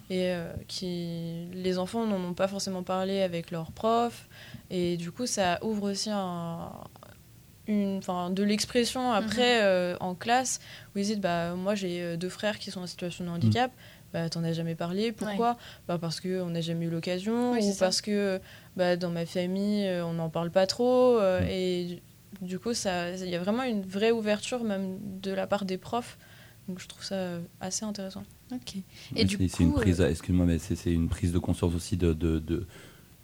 [0.09, 4.27] et euh, qui les enfants n'en ont pas forcément parlé avec leurs profs
[4.69, 6.71] et du coup ça ouvre aussi un,
[7.67, 10.59] une, enfin, de l'expression après euh, en classe
[10.95, 13.71] où ils disent bah moi j'ai deux frères qui sont en situation de handicap.
[14.13, 15.57] Bah, t'en as jamais parlé, pourquoi?
[15.87, 17.85] Bah, Parce qu'on n'a jamais eu l'occasion, Oui, c'est ou ça.
[17.85, 18.39] parce que
[18.77, 21.17] bah, dans ma famille, euh, on n'en parle pas trop.
[21.19, 21.47] euh, Mm.
[21.49, 22.01] Et
[22.41, 25.77] du- coup, ça- il y a vraiment une vraie ouverture, même de la part des
[25.77, 26.17] profs.
[26.67, 28.23] Donc je trouve ça euh, assez intéressant.
[28.51, 28.75] Ok.
[29.13, 31.31] Mais Et du c'est- c'est une coup, prise, euh, excuse-moi, mais c'est c'est une prise
[31.33, 32.65] de conscience aussi de, de, de-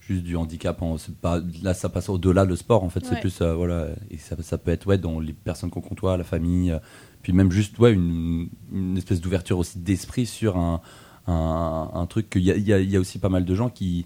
[0.01, 0.81] juste du handicap.
[0.81, 2.83] en- pas, là, ça passe au-delà le sport.
[2.83, 5.69] En fait, c'est plus euh, voilà, et ça, ça peut être ouais dans les personnes
[5.69, 6.79] qu'on côtoie, la famille, euh,
[7.21, 10.81] puis même juste ouais une, une espèce d'ouverture aussi d'esprit sur un,
[11.27, 14.05] un, un truc qu'il y y, y a aussi pas mal de gens qui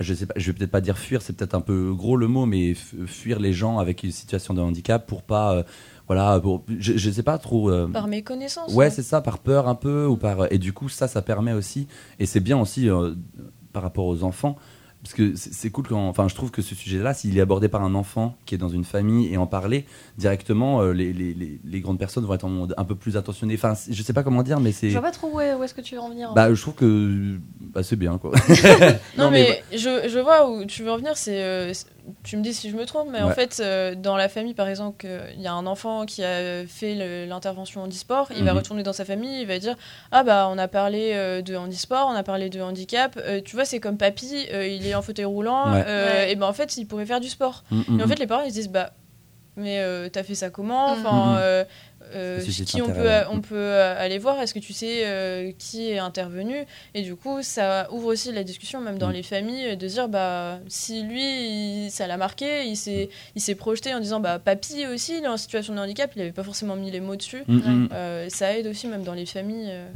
[0.00, 2.28] je sais pas, je vais peut-être pas dire fuir, c'est peut-être un peu gros le
[2.28, 5.62] mot, mais fuir les gens avec une situation de handicap pour pas, euh,
[6.06, 7.68] voilà, pour, je, je sais pas trop.
[7.68, 8.72] euh, Par méconnaissance.
[8.74, 8.90] Ouais, hein.
[8.90, 11.88] c'est ça, par peur un peu ou par et du coup ça, ça permet aussi
[12.20, 13.14] et c'est bien aussi euh,
[13.72, 14.56] par rapport aux enfants
[15.02, 17.82] parce que c'est cool quand, enfin, je trouve que ce sujet-là, s'il est abordé par
[17.82, 19.84] un enfant qui est dans une famille et en parler
[20.18, 23.54] directement, euh, les, les, les, les grandes personnes vont être un peu plus attentionnées.
[23.54, 25.62] Enfin, je sais pas comment dire, mais c'est, Je vois pas trop où est, où
[25.62, 26.32] est-ce que tu veux en venir.
[26.34, 28.32] bah, je trouve que bah, c'est bien quoi.
[29.16, 31.16] Non, Non, mais mais, je, je vois où tu veux en venir.
[31.16, 31.86] C'est, euh, c'est-
[32.22, 34.68] tu me dis si je me trompe, mais en fait, euh, dans la famille, par
[34.68, 38.58] exemple, il y a un enfant qui a fait l'intervention handisport, il va Mhm.
[38.58, 39.76] retourner dans sa famille, il va dire
[40.12, 43.18] Ah, bah, on a parlé euh, de handisport, on a parlé de handicap.
[43.22, 45.84] Euh, tu vois, c'est comme papy, euh, il est en fauteuil roulant, Ouais.
[45.86, 46.32] euh, Ouais.
[46.32, 47.64] et ben en fait, il pourrait faire du sport.
[47.70, 48.08] Mm, mm, Et en mm.
[48.08, 48.92] fait, les parents, ils se disent Bah,
[49.56, 50.92] mais euh, t'as fait ça comment?
[50.92, 51.38] Enfin.
[52.14, 55.52] Euh, euh, qui on peut, on peut euh, aller voir Est-ce que tu sais euh,
[55.58, 56.54] qui est intervenu?
[56.94, 59.14] Et du coup, ça ouvre aussi la discussion, même dans Mhm.
[59.14, 63.54] les familles, de dire bah si lui, il- ça l'a marqué, il s'est, il s'est
[63.54, 66.44] projeté en disant bah papy aussi, il est en situation de handicap, il avait pas
[66.44, 67.42] forcément mis les mots dessus.
[67.46, 67.88] Mm, mm.
[67.92, 69.68] Euh, ça aide aussi, même dans les familles.
[69.70, 69.88] euh.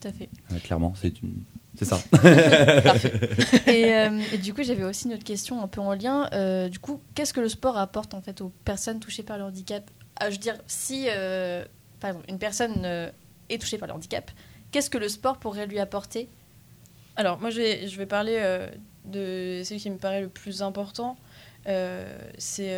[0.00, 0.28] Tout à fait.
[0.52, 1.34] Ouais, clairement, c'est une,
[1.78, 1.98] c'est ça.
[3.66, 6.28] et, euh, et du coup, j'avais aussi une autre question un peu en lien.
[6.32, 9.44] Euh, du coup, qu'est-ce que le sport apporte en fait aux personnes touchées par le
[9.44, 9.84] handicap?
[10.20, 11.64] Je veux dire, si euh,
[12.00, 13.10] par exemple, une personne euh,
[13.48, 14.30] est touchée par le handicap,
[14.70, 16.28] qu'est-ce que le sport pourrait lui apporter?
[17.16, 18.68] Alors, moi, je vais, je vais parler euh,
[19.04, 21.16] de ce qui me paraît le plus important.
[22.38, 22.74] C'est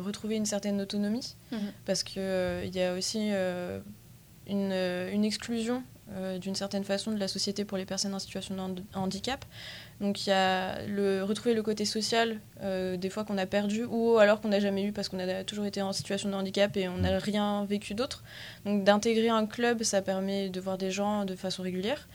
[0.00, 1.36] retrouver une certaine autonomie.
[1.52, 1.72] Mhm.
[1.86, 2.22] Parce qu'il
[2.64, 3.30] il y a aussi
[4.48, 5.82] une, une exclusion
[6.40, 9.44] d'une certaine façon de la société pour les personnes en situation de hand- handicap.
[10.02, 13.84] Donc il y a le, retrouver le côté social euh, des fois qu'on a perdu
[13.84, 16.76] ou alors qu'on n'a jamais eu parce qu'on a toujours été en situation de handicap
[16.76, 18.24] et on n'a rien vécu d'autre.
[18.66, 22.08] Donc d'intégrer un club, ça permet de voir des gens de façon régulière.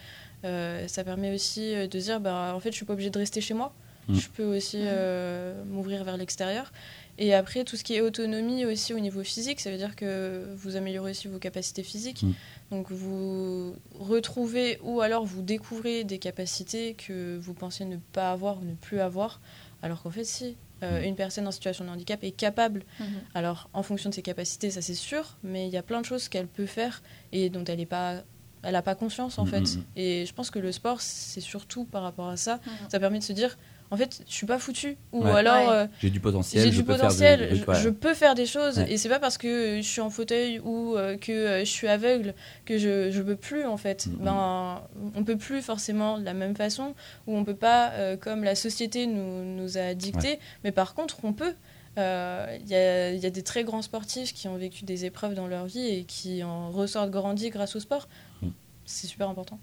[0.43, 3.17] Euh, ça permet aussi euh, de dire bah, en fait je suis pas obligée de
[3.17, 3.73] rester chez moi.
[4.09, 4.15] Mm.
[4.15, 6.71] Je peux aussi euh, m'ouvrir vers l'extérieur.
[7.19, 10.45] Et après, tout ce qui est autonomie aussi au niveau physique, ça veut dire que
[10.55, 12.23] vous améliorez aussi vos capacités physiques.
[12.23, 12.31] Mm.
[12.71, 18.59] Donc vous retrouvez ou alors vous découvrez des capacités que vous pensiez ne pas avoir
[18.59, 19.41] ou ne plus avoir,
[19.81, 20.55] alors qu'en fait, si.
[20.83, 21.05] Euh, Mm.
[21.05, 23.07] Une personne en situation de handicap est capable, Mhm.
[23.33, 26.05] alors en fonction de ses capacités, ça c'est sûr, mais il y a plein de
[26.05, 27.01] choses qu'elle peut faire
[27.31, 28.21] et dont elle n'est pas,
[28.61, 29.79] elle n'a pas conscience en Mm, fait.
[29.95, 32.89] Et je pense que le sport, c'est surtout par rapport à ça, Mhm.
[32.91, 33.57] ça permet de se dire,
[33.91, 35.31] en fait, je suis pas foutu, ou Ouais.
[35.31, 35.75] alors Ouais.
[35.75, 37.81] euh, J'ai du potentiel, j'ai je du peux potentiel, faire des je, trucs, ouais.
[37.83, 38.91] je peux faire des choses, Ouais.
[38.91, 41.87] et c'est pas parce que je suis en fauteuil ou euh, que euh, je suis
[41.87, 42.33] aveugle
[42.65, 44.07] que je je peux plus en fait.
[44.19, 44.81] Ben
[45.15, 46.95] on peut plus forcément de la même façon,
[47.27, 51.17] ou on peut pas euh, comme la société nous nous a dicté, mais par contre
[51.23, 51.53] on peut.
[51.97, 55.05] Euh, Il y, a, il y a des très grands sportifs qui ont vécu des
[55.05, 58.07] épreuves dans leur vie et qui en ressortent grandis grâce au sport.
[58.43, 58.51] Mhm.
[58.85, 59.57] C'est super important.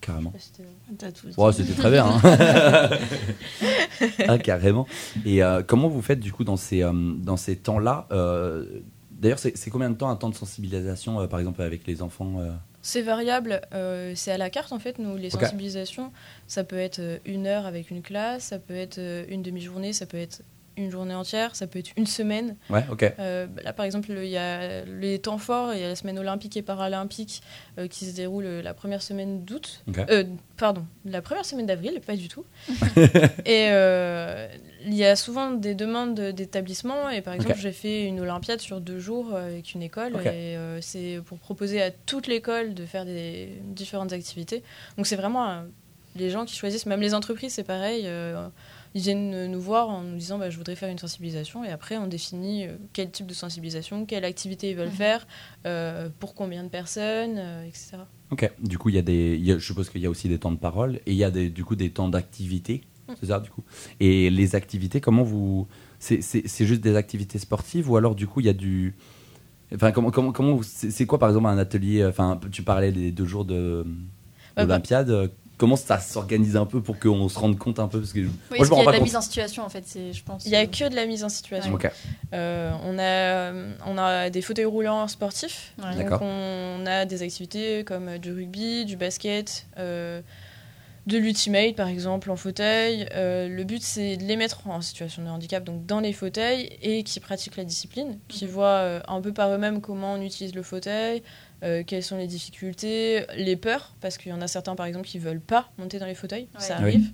[0.00, 0.32] Carrément.
[0.38, 1.34] Si c'était-.
[1.36, 2.06] Oh, très bien.
[2.06, 2.90] hein.
[4.28, 4.86] ah, carrément.
[5.24, 8.64] Et euh, comment vous faites du coup dans ces, euh, dans ces temps-là euh,
[9.18, 12.34] D'ailleurs, c'est combien de temps un temps de sensibilisation, euh, par exemple, avec les enfants
[12.38, 12.52] euh?
[12.82, 16.12] C'est variable, euh, c'est à la carte en fait, nous, les sensibilisations.
[16.46, 20.16] Ça peut être une heure avec une classe, ça peut être une demi-journée, ça peut
[20.16, 20.42] être
[20.78, 22.56] une journée entière, ça peut être une semaine.
[22.70, 23.12] Ouais, ok.
[23.18, 25.96] Euh, bah là, par exemple, il y a les temps forts, il y a la
[25.96, 27.42] semaine olympique et paralympique
[27.78, 29.84] euh, qui se déroule euh, la première semaine d'août.
[30.10, 30.24] Euh,
[30.56, 32.44] pardon, la première semaine d'avril, pas du tout.
[33.44, 33.66] et
[34.86, 37.10] il y a souvent des demandes d'établissement.
[37.10, 40.16] Et par exemple, j'ai fait une Olympiade sur deux jours avec une école.
[40.26, 44.62] Et c'est pour proposer à toute l'école de faire des différentes activités.
[44.96, 45.62] Donc c'est vraiment
[46.16, 48.08] les gens qui choisissent, même les entreprises, c'est pareil.
[48.94, 51.96] Ils viennent nous voir en nous disant bah, je voudrais faire une sensibilisation et après
[51.96, 54.92] on définit euh, quel type de sensibilisation, quelle activité ils veulent Mhm.
[54.94, 55.26] faire,
[55.66, 57.98] euh, pour combien de personnes, euh, etc.
[58.30, 58.50] Ok.
[58.62, 59.36] Du coup, il y a des.
[59.38, 61.16] il y a- je suppose qu'il y a aussi des temps de parole et il
[61.16, 62.82] y a des, du coup des temps d'activité.
[63.08, 63.12] Mm.
[63.20, 63.62] C'est ça, du coup?
[64.00, 65.66] Et les activités, comment vous.
[65.98, 68.94] C'est c'est- c'est juste des activités sportives ou alors, du coup, il y a du.
[69.74, 73.24] Enfin, comment, comment, comment c'est quoi, par exemple, un atelier Enfin, tu parlais des deux
[73.26, 73.84] jours de
[74.56, 75.30] bah- d'Olympiade.
[75.58, 78.28] Comment ça s'organise un peu pour qu'on se rende compte un peu parce que je-
[78.28, 79.04] Oui, moi je est-ce me qu'il y rends a pas de la compte.
[79.08, 80.46] mise en situation en fait, c'est je pense.
[80.46, 81.78] Il y a euh, que de la mise en situation.
[82.32, 83.52] Euh, on, a,
[83.86, 85.74] on a des fauteuils roulants sportifs.
[85.82, 86.02] Ouais.
[86.04, 90.20] Donc on a des activités comme du rugby, du basket, euh,
[91.06, 93.08] de l'ultimate par exemple en fauteuil.
[93.14, 96.68] Euh, le but c'est de les mettre en situation de handicap donc dans les fauteuils
[96.82, 98.50] et qui pratiquent la discipline, qui Mhm.
[98.50, 101.22] voient euh, un peu par eux-mêmes comment on utilise le fauteuil,
[101.64, 105.06] euh, quelles sont les difficultés, les peurs, parce qu'il y en a certains par exemple
[105.06, 106.60] qui veulent pas monter dans les fauteuils, Ouais.
[106.60, 106.82] ça Oui.
[106.84, 107.10] arrive.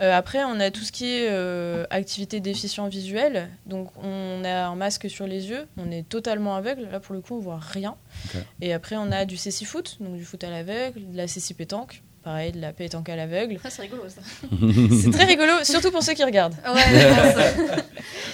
[0.00, 3.48] Euh, après, on a tout ce qui est euh, activité déficient visuel.
[3.66, 5.66] Donc, on a un masque sur les yeux.
[5.76, 6.88] On est totalement aveugle.
[6.90, 7.96] Là, pour le coup, on voit rien.
[8.60, 11.54] Et après, on a du céci foot, donc du foot à l'aveugle, de la céci
[11.54, 13.58] pétanque, pareil, de la pétanque à l'aveugle.
[13.64, 14.20] Ah, c'est rigolo ça.
[15.02, 16.54] C'est très rigolo, surtout pour ceux qui regardent.
[16.74, 16.82] Ouais.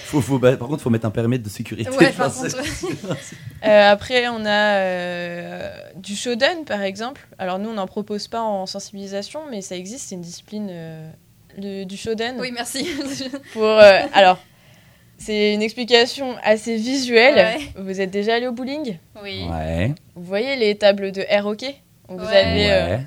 [0.05, 1.87] Faut, faut- bah, par contre, faut mettre un périmètre de sécurité.
[1.91, 3.15] Ouais, par Enfin, contre, c'est- ouais.
[3.65, 7.27] Euh, après, on a euh, du shodan, par exemple.
[7.37, 10.07] Alors, nous, on n'en propose pas en sensibilisation, mais ça existe.
[10.09, 11.11] C'est une discipline euh,
[11.85, 12.35] du shodan.
[12.39, 12.87] Oui, merci.
[13.53, 14.39] Pour, euh, alors,
[15.19, 17.35] c'est une explication assez visuelle.
[17.35, 17.83] Ouais.
[17.83, 18.97] Vous êtes déjà allé au bowling?
[19.21, 19.45] Oui.
[19.47, 19.93] Ouais.
[20.15, 21.75] Vous voyez les tables de air hockey
[22.07, 22.35] vous Ouais.
[22.35, 22.97] avez euh,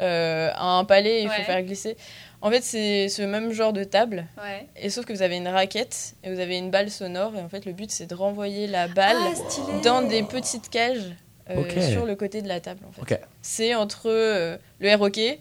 [0.00, 1.96] Euh, un palais, il faut faire glisser.
[2.40, 4.66] En fait, c'est ce même genre de table, Ouais.
[4.76, 7.48] et sauf que vous avez une raquette et vous avez une balle sonore, et en
[7.48, 11.12] fait, le but c'est de renvoyer la balle Ah, dans des petites cages
[11.50, 12.80] euh, sur le côté de la table.
[12.88, 13.14] En fait.
[13.14, 13.20] Ok.
[13.42, 15.38] C'est entre euh, le air hockey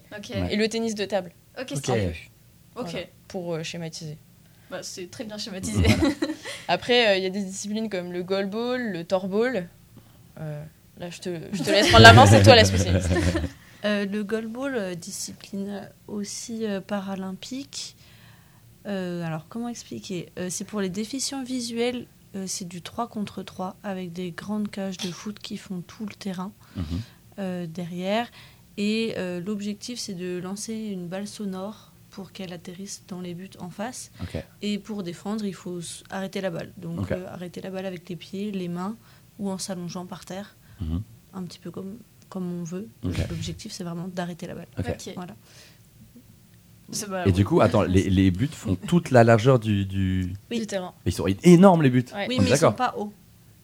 [0.51, 1.73] et le tennis de table, Ok.
[2.75, 2.99] Voilà.
[3.27, 4.17] pour euh, schématiser.
[4.69, 5.83] Bah, c'est très bien schématisé.
[6.67, 9.67] Après, euh, il y a des disciplines comme le goalball, le torball.
[10.39, 10.63] Euh,
[10.99, 13.09] là, je te, je te laisse prendre la main, c'est toi la spécialiste.
[13.85, 17.95] Euh, le goalball, euh, discipline aussi euh, paralympique.
[18.85, 20.29] Euh, alors, comment expliquer?
[20.37, 24.69] Euh, C'est pour les déficients visuels, euh, c'est du 3 contre 3 avec des grandes
[24.69, 26.83] cages de foot qui font tout le terrain Mhm.
[27.39, 28.29] euh, derrière.
[28.77, 33.49] Et euh, l'objectif, c'est de lancer une balle sonore pour qu'elle atterrisse dans les buts
[33.59, 34.11] en face.
[34.21, 34.43] Ok.
[34.61, 36.71] Et pour défendre, il faut arrêter la balle.
[36.77, 38.97] Donc, euh, arrêter la balle avec les pieds, les mains
[39.39, 41.01] ou en s'allongeant par terre, Mhm.
[41.33, 41.97] un petit peu comme,
[42.31, 42.87] comme on veut.
[43.03, 44.67] L'objectif, c'est vraiment d'arrêter la balle.
[45.15, 45.33] Voilà.
[47.09, 49.85] Bah, Et du coup, attends, les, les buts font toute la largeur du.
[49.85, 50.59] du- Oui.
[50.59, 50.93] Du terrain.
[51.05, 52.03] Ils sont énormes les buts.
[52.13, 52.25] Ouais.
[52.27, 53.13] Oui, mais ils sont pas hauts.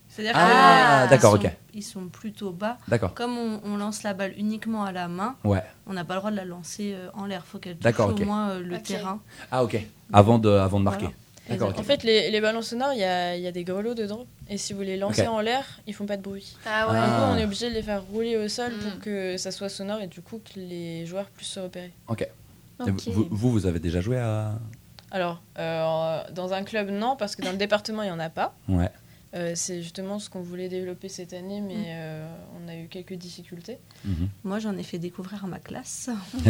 [0.09, 1.53] C'est-à-dire Ah, que d'accord, ils sont- ok.
[1.73, 2.77] Ils sont plutôt bas.
[2.87, 3.13] D'accord.
[3.13, 5.61] Comme on, on lance la balle uniquement à la main, Ouais.
[5.87, 7.45] on n'a pas le droit de la lancer euh, en l'air.
[7.45, 9.19] faut qu'elle touche au moins euh, le terrain.
[9.51, 9.77] Ah, ok.
[10.13, 11.05] Avant de, avant de marquer.
[11.05, 11.17] Voilà.
[11.49, 13.93] D'accord, En fait, les, les ballons sonores, il y a, il y a des grelots
[13.93, 14.25] dedans.
[14.49, 16.55] Et si vous les lancez en l'air, ils font pas de bruit.
[16.65, 17.31] Ah Du coup, Ah.
[17.33, 18.79] on est obligé de les faire rouler au sol Mm.
[18.79, 21.91] pour que ça soit sonore et du coup que les joueurs puissent se repérer.
[22.07, 22.27] Ok.
[23.07, 24.53] Vous, vous avez déjà joué à.
[25.11, 28.29] Alors, euh, dans un club, non, parce que dans le département, il n'y en a
[28.29, 28.53] pas.
[28.67, 28.89] Ouais.
[29.35, 31.85] Euh, c'est justement ce qu'on voulait développer cette année, mais Mm.
[31.87, 32.27] euh,
[32.67, 33.77] on a eu quelques difficultés.
[34.05, 34.27] Mhm.
[34.43, 36.09] Moi, j'en ai fait découvrir à ma classe.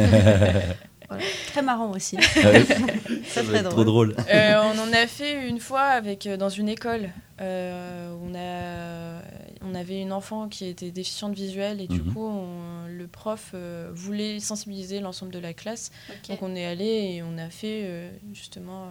[1.09, 1.23] Voilà.
[1.47, 2.17] Très marrant aussi.
[2.19, 2.65] Ah oui.
[3.29, 4.13] Très, être Trop drôle.
[4.13, 4.25] drôle.
[4.29, 7.09] Euh, on en a fait une fois avec, euh, dans une école.
[7.39, 9.21] Euh, on, a,
[9.65, 12.13] on avait une enfant qui était déficiente visuelle et du Mhm.
[12.13, 15.91] coup, on- le prof euh, voulait sensibiliser l'ensemble de la classe.
[16.27, 16.83] Donc on est allé
[17.15, 18.89] et on a fait euh, justement euh,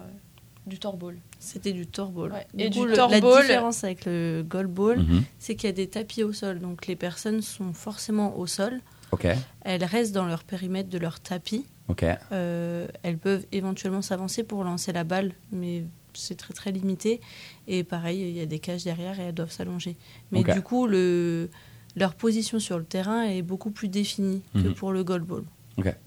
[0.67, 1.17] du torball.
[1.39, 2.31] C'était du torball.
[2.31, 2.47] Ouais.
[2.53, 5.23] Du Et coup, du le- torball- La différence avec le goalball, Mhm.
[5.39, 6.59] c'est qu'il y a des tapis au sol.
[6.59, 8.81] Donc les personnes sont forcément au sol.
[9.11, 9.25] Ok.
[9.61, 11.65] Elles restent dans leur périmètre de leur tapis.
[11.87, 12.03] Ok.
[12.31, 17.21] Euh, elles peuvent éventuellement s'avancer pour lancer la balle, mais c'est très très limité.
[17.67, 19.95] Et pareil, il y a des cages derrière et elles doivent s'allonger.
[20.31, 21.49] Mais du coup, le,
[21.95, 24.73] leur position sur le terrain est beaucoup plus définie que Mhm.
[24.73, 25.43] pour le goalball.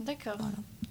[0.01, 0.37] D'accord.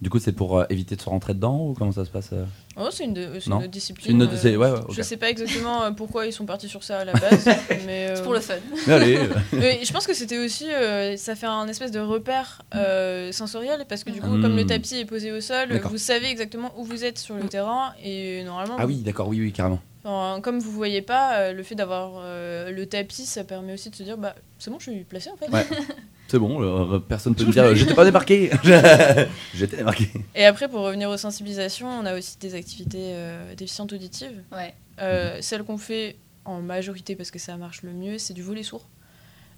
[0.01, 2.29] Du coup, c'est pour euh, éviter de se rentrer dedans ou comment ça se passe
[2.31, 2.45] euh?
[2.77, 4.15] Oh, c'est une, de- autre discipline.
[4.15, 4.93] Une autre- euh, c'est- ouais, ouais, ok.
[4.93, 7.45] Je sais pas exactement euh, pourquoi ils sont partis sur ça à la base,
[7.85, 8.53] mais euh, C'est pour le fun.
[8.87, 9.19] Allez.
[9.53, 13.85] mais je pense que c'était aussi, euh, ça fait un espèce de repère euh, sensoriel
[13.89, 14.41] parce que du coup, Mm.
[14.41, 17.43] comme le tapis est posé au sol, vous savez exactement où vous êtes sur le
[17.49, 19.79] terrain et normalement, Ah oui, d'accord, oui, oui, carrément.
[20.09, 23.89] Enfin, comme vous voyez pas, euh, le fait d'avoir euh, le tapis, ça permet aussi
[23.89, 25.49] de se dire, bah c'est bon, je suis placé en fait.
[25.51, 25.65] Ouais.
[26.29, 28.51] C'est bon, euh, personne peut me dire je t'ai pas débarqué.
[29.55, 30.11] J'étais débarqué.
[30.35, 34.43] Et après, pour revenir aux sensibilisations, on a aussi des activités euh, déficientes auditives.
[34.51, 34.75] Ouais.
[35.01, 38.61] Euh, Celle qu'on fait en majorité parce que ça marche le mieux, c'est du volet
[38.61, 38.85] sourd.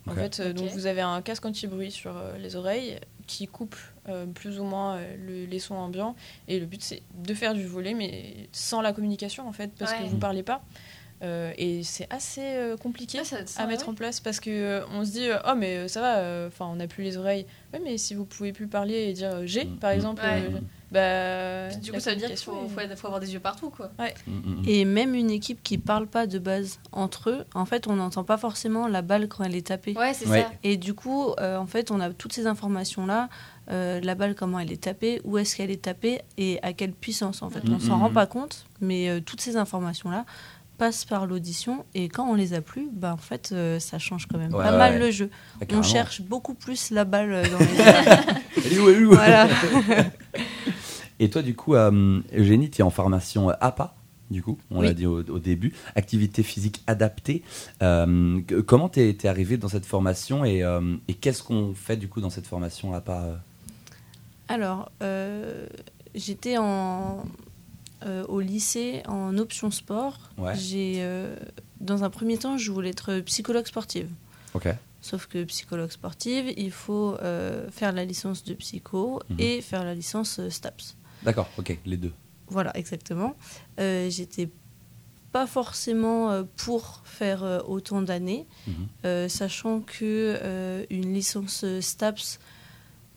[0.07, 3.75] En fait, euh, donc vous avez un casque anti-bruit sur euh, les oreilles qui coupe
[4.09, 6.15] euh, plus ou moins euh, le- les sons ambiants.
[6.47, 9.91] Et le but, c'est de faire du volet, mais sans la communication, en fait, parce
[9.91, 9.99] Ouais.
[9.99, 10.61] que vous parlez pas.
[11.23, 13.91] Euh, et c'est assez euh, compliqué Ah, ça- ça, à ouais, mettre ouais.
[13.91, 16.65] en place parce que euh, on se dit euh, oh mais ça va euh, enfin
[16.65, 17.45] on n'a plus les oreilles
[17.75, 20.41] oui mais si vous pouvez plus parler et dire euh, j'ai par mm, exemple Ouais.
[20.51, 20.59] euh,
[20.91, 23.39] bah Puis du coup, ça veut dire qu'il faut, est- faut- faut avoir des yeux
[23.39, 23.91] partout, quoi.
[24.27, 24.63] Mm, mm.
[24.67, 28.25] Et même une équipe qui parle pas de base entre eux, en fait, on n'entend
[28.25, 29.93] pas forcément la balle quand elle est tapée.
[29.97, 30.41] Ouais, c'est Ouais.
[30.41, 30.51] ça.
[30.63, 33.29] Et du coup, euh, en fait, on a toutes ces informations-là,
[33.69, 36.93] euh, la balle, comment elle est tapée, où est-ce qu'elle est tapée et à quelle
[36.93, 37.41] puissance.
[37.41, 40.25] En fait, on s'en rend pas compte, mais euh, toutes ces informations-là
[40.77, 44.25] passent par l'audition et quand on les a plus, bah, en fait, euh, ça change
[44.25, 44.99] quand même Ouais, pas ouais, mal ouais.
[44.99, 45.29] le jeu.
[45.61, 48.65] Ah, On cherche beaucoup plus la balle dans les.
[48.65, 49.09] Elle est où, elle est où?
[49.13, 49.47] Voilà.
[51.19, 53.93] Et toi, du coup, Eugénie, tu es en formation APA,
[54.31, 54.87] du coup, on Oui.
[54.87, 57.43] l'a dit au, au début, activité physique adaptée.
[57.83, 62.07] Euh, comment t'es es arrivé dans cette formation et, euh, et qu'est-ce qu'on fait du
[62.07, 63.35] coup dans cette formation APA euh?
[64.51, 65.65] Alors, euh,
[66.13, 67.23] j'étais en,
[68.05, 70.17] euh, au lycée en option sport.
[70.37, 70.55] Ouais.
[70.57, 71.35] J'ai, euh,
[71.79, 74.09] dans un premier temps, je voulais être psychologue sportive.
[74.53, 74.67] Ok.
[74.99, 77.17] Sauf que psychologue sportive, il faut
[77.71, 79.39] faire la licence de psycho Mhm.
[79.39, 80.95] et faire la licence STAPS.
[81.23, 82.11] D'accord, ok, les deux.
[82.47, 83.35] Voilà, exactement.
[83.79, 84.49] J'étais
[85.31, 89.27] pas forcément pour faire autant d'années, Mhm.
[89.29, 92.39] sachant que une licence STAPS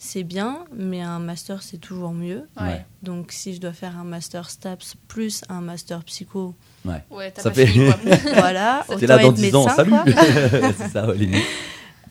[0.05, 2.46] c'est bien, mais un master c'est toujours mieux.
[2.61, 2.84] Ouais.
[3.02, 7.55] Donc si je dois faire un master STAPS plus un master psycho, Ouais, Ça pas
[7.55, 7.90] fait- fini,
[8.34, 9.92] voilà, T'es là dans être 10 ans, salut.
[10.76, 11.07] C'est ça.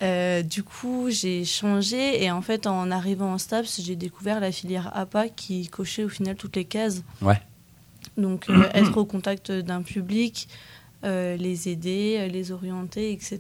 [0.02, 4.52] Euh, du coup, j'ai changé et en fait, en arrivant en STAPS, j'ai découvert la
[4.52, 7.04] filière APA qui cochait au final toutes les cases.
[7.22, 7.40] Ouais.
[8.18, 10.48] Donc, euh, être au contact d'un public,
[11.04, 13.40] euh, les aider, les orienter, etc.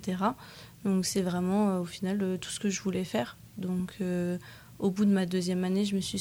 [0.85, 3.35] Donc, c'est vraiment euh, au final euh, tout ce que je voulais faire.
[3.57, 4.37] Donc, euh,
[4.79, 6.19] au bout de ma deuxième année, je me suis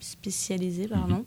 [0.00, 0.88] spécialisée.
[0.88, 1.26] Pardon.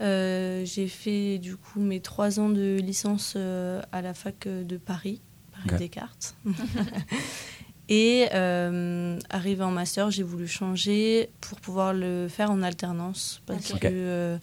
[0.00, 4.76] Euh, j'ai fait du coup mes trois ans de licence euh, à la fac de
[4.76, 5.20] Paris,
[5.66, 5.78] Paris.
[5.78, 6.36] Descartes.
[7.88, 13.72] Et euh, arrivé en master, j'ai voulu changer pour pouvoir le faire en alternance parce
[13.72, 14.38] que euh,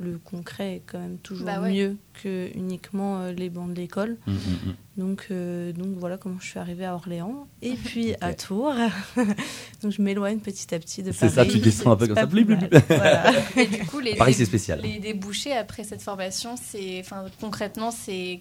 [0.00, 1.72] le concret est quand même toujours Bah ouais.
[1.72, 4.16] mieux que uniquement euh, les bancs de l'école.
[4.26, 4.74] Mm, mm, mm.
[4.96, 8.32] Donc, euh, donc voilà comment je suis arrivée à Orléans et puis à.
[8.34, 8.74] Tours.
[9.82, 11.32] donc je m'éloigne petit à petit de C'est Paris.
[11.32, 12.26] ça, tu descends un peu C'est comme ça.
[12.26, 12.74] plus blip, blip.
[12.88, 13.32] Voilà.
[13.56, 14.80] Et du coup, les, Paris, c'est spécial.
[14.80, 18.40] Les débouchés après cette formation, c'est, enfin, concrètement, c'est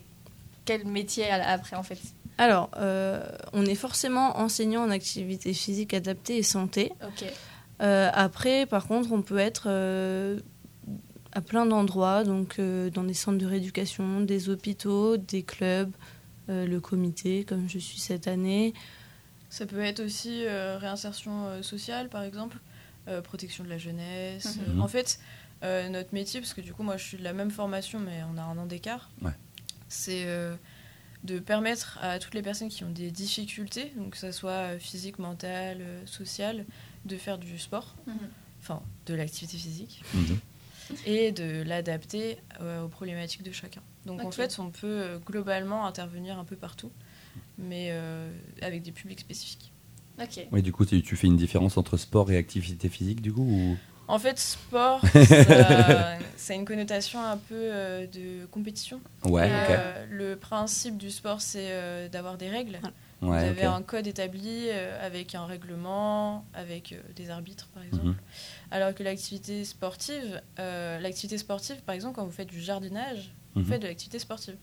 [0.66, 1.98] quel métier après en fait?
[2.38, 6.92] Alors, euh, on est forcément enseignant en activité physique adaptée et santé.
[7.82, 10.40] Euh, après, par contre, on peut être euh,
[11.38, 15.92] à plein d'endroits, donc euh, dans des centres de rééducation, des hôpitaux, des clubs,
[16.50, 18.74] euh, le comité, comme je suis cette année.
[19.52, 22.58] Ça peut être aussi euh, réinsertion sociale, par exemple,
[23.08, 24.58] euh, protection de la jeunesse.
[24.58, 24.80] Mhm.
[24.80, 25.20] Euh, en fait,
[25.64, 28.22] euh, notre métier, parce que du coup, moi, je suis de la même formation, mais
[28.34, 29.32] on a un an d'écart, Ouais.
[29.90, 30.56] c'est euh,
[31.24, 35.20] de permettre à toutes les personnes qui ont des difficultés, donc que ce soit physique,
[35.20, 36.66] mentale, sociale,
[37.06, 38.16] de faire du sport, Mhm.
[38.60, 40.40] enfin, de l'activité physique, Mhm.
[41.06, 43.82] Et de l'adapter euh, aux problématiques de chacun.
[44.06, 46.92] Donc en fait, on peut euh, globalement intervenir un peu partout,
[47.58, 48.32] mais euh,
[48.62, 49.72] avec des publics spécifiques.
[50.22, 50.48] Ok.
[50.52, 53.44] Oui, du coup, tu, tu fais une différence entre sport et activité physique, du coup
[53.44, 53.78] ou...
[54.10, 59.02] En fait, sport, ça, ça a une connotation un peu euh, de compétition.
[59.26, 62.80] Ouais, Euh, le principe du sport, c'est euh, d'avoir des règles.
[63.22, 68.06] Vous avez un code établi euh, avec un règlement, avec euh, des arbitres, par exemple.
[68.06, 68.16] Mhm.
[68.72, 73.64] Alors que l'activité sportive, euh, l'activité sportive, par exemple, quand vous faites du jardinage, Mhm.
[73.64, 74.56] vous faites de l'activité sportive.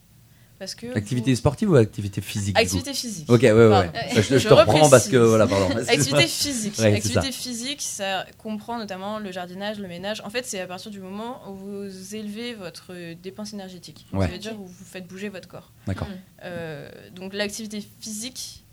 [0.59, 3.29] Parce que Activité vous- sportive ou activité physique Activité physique.
[3.29, 3.69] Ok, ouais, ouais.
[3.69, 3.93] Pardon.
[4.15, 5.77] Je, je Je te reprends parce que voilà, pardon.
[5.89, 6.79] Activité physique.
[6.79, 10.21] Ouais, Activité physique, ça comprend notamment le jardinage, le ménage.
[10.25, 14.07] En fait, c'est à partir du moment où vous élevez votre dépense énergétique.
[14.13, 14.27] Ouais.
[14.27, 15.73] Ça veut dire où vous faites bouger votre corps.
[15.87, 16.09] D'accord.
[16.45, 18.65] Euh, donc l'activité physique,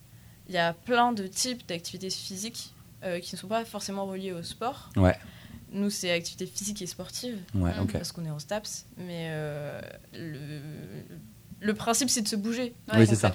[0.48, 2.74] il y a plein de types d'activités physiques
[3.04, 4.92] euh, qui ne sont pas forcément reliées au sport.
[4.96, 5.18] Ouais.
[5.74, 9.80] Nous, c'est activité physique et sportive Ouais, parce qu'on est en STAPS, mais euh,
[10.14, 10.60] le,
[11.62, 12.74] le principe c'est de se bouger.
[12.94, 13.34] Oui, c'est ça.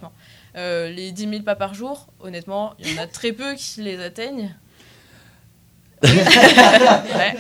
[0.57, 3.81] Euh, les 10 000 pas par jour, honnêtement, il y en a très peu qui
[3.83, 4.55] les atteignent.
[6.03, 7.35] Ouais.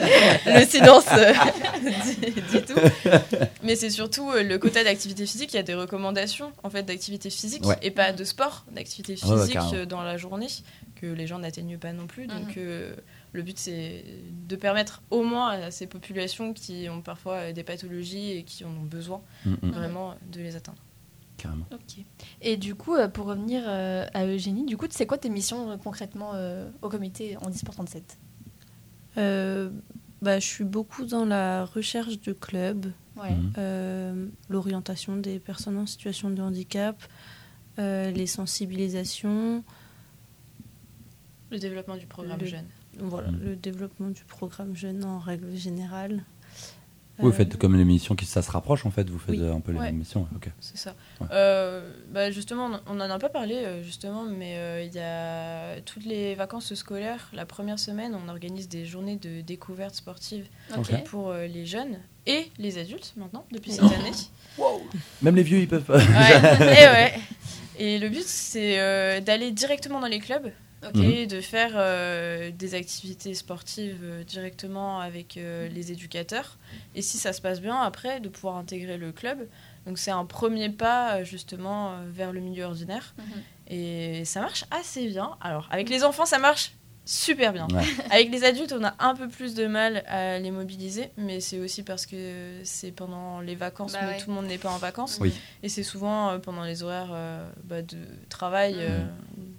[0.46, 1.32] Le silence euh,
[2.04, 2.80] dit, dit tout.
[3.62, 5.52] Mais c'est surtout euh, le quota d'activité physique.
[5.52, 7.76] Il y a des recommandations en fait d'activité physique Ouais.
[7.82, 10.48] et pas de sport, d'activité physique euh, dans la journée
[11.00, 12.26] que les gens n'atteignent pas non plus.
[12.26, 12.54] Donc Mhm.
[12.58, 12.94] euh,
[13.36, 14.04] le but c'est
[14.48, 18.64] de permettre au moins à ces populations qui ont parfois euh, des pathologies et qui
[18.64, 20.78] en ont besoin Mm, mm, vraiment de les atteindre.
[21.36, 21.66] Carrément.
[21.72, 22.02] Ok.
[22.40, 25.70] Et du coup, euh, pour revenir euh, à Eugénie, du coup, c'est quoi tes missions
[25.70, 28.18] euh, concrètement euh, au comité en 37
[29.18, 29.70] Euh,
[30.22, 33.34] bah, je suis beaucoup dans la recherche de clubs, Ouais.
[33.56, 37.02] Euh, l'orientation des personnes en situation de handicap,
[37.78, 39.64] euh, les sensibilisations,
[41.50, 42.66] Le développement du programme Le- jeune.
[42.98, 43.40] Voilà, Mhm.
[43.44, 46.22] le développement du programme jeune en règle générale.
[47.18, 49.40] Vous Euh, faites comme l'émission qui ça se rapproche en fait, vous faites oui.
[49.40, 49.86] euh, un peu les Ouais.
[49.86, 50.28] mêmes missions.
[50.36, 50.50] Ok.
[50.60, 50.94] C'est ça.
[51.22, 51.26] Ouais.
[51.32, 55.80] Euh, bah justement, on n'en a pas parlé, euh, justement, mais euh, il y a
[55.80, 57.30] toutes les vacances scolaires.
[57.32, 60.46] La première semaine, on organise des journées de découverte sportive
[61.06, 64.12] pour euh, les jeunes et les adultes maintenant, depuis cette année.
[65.22, 65.96] Même les vieux ils peuvent pas.
[65.96, 66.02] Ouais,
[66.60, 67.14] et ouais.
[67.78, 70.50] Et le but, c'est euh, d'aller directement dans les clubs.
[70.88, 70.96] Ok.
[70.96, 71.26] Mhm.
[71.26, 76.58] de faire euh, des activités sportives euh, directement avec euh, les éducateurs.
[76.94, 79.46] Et si ça se passe bien, après, de pouvoir intégrer le club.
[79.86, 83.14] Donc c'est un premier pas justement vers le milieu ordinaire.
[83.18, 83.24] Mhm.
[83.68, 85.36] Et ça marche assez bien.
[85.40, 86.72] Alors, avec les enfants, ça marche
[87.06, 87.68] super bien.
[87.72, 87.84] Ouais.
[88.10, 91.60] Avec les adultes, on a un peu plus de mal à les mobiliser, mais c'est
[91.60, 94.18] aussi parce que c'est pendant les vacances, Bah mais ouais.
[94.18, 95.18] tout le monde n'est pas en vacances.
[95.20, 95.32] Oui.
[95.62, 99.04] Et c'est souvent euh, pendant les horaires euh, bah, de travail, euh,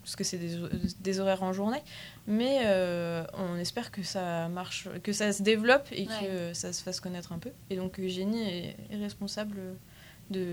[0.08, 0.55] parce que c'est des,
[1.01, 1.82] des horaires en journée.
[2.28, 6.14] Mais euh, on espère que ça marche, que ça se développe et Ouais.
[6.22, 7.49] que ça se fasse connaître un peu.
[7.70, 9.58] Et donc Eugénie est, est responsable
[10.30, 10.45] de,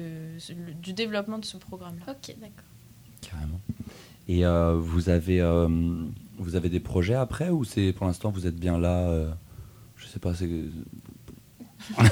[0.82, 2.12] du développement de ce programme-là.
[2.12, 2.64] Ok, d'accord.
[3.20, 3.60] Carrément.
[4.26, 5.68] Et euh, vous avez euh,
[6.38, 9.30] vous avez des projets après ou c'est pour l'instant vous êtes bien là euh,
[9.96, 10.34] Je sais pas.
[10.34, 10.48] C'est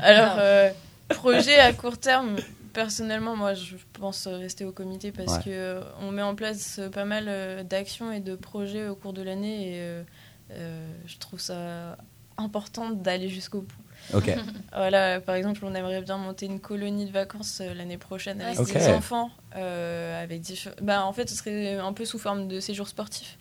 [0.00, 0.70] Alors, euh,
[1.08, 2.36] projet à court terme,
[2.72, 5.42] personnellement, moi, je pense rester au comité parce Ouais.
[5.44, 8.94] que euh, on met en place euh, pas mal euh, d'actions et de projets au
[8.94, 10.04] cours de l'année et
[10.52, 11.96] euh, je trouve ça
[12.36, 13.76] important d'aller jusqu'au bout.
[14.72, 18.58] Voilà, par exemple, on aimerait bien monter une colonie de vacances euh, l'année prochaine avec
[18.60, 19.30] des enfants.
[19.56, 20.42] euh, avec
[20.80, 23.36] bah, en fait, ce serait un peu sous forme de séjour sportif.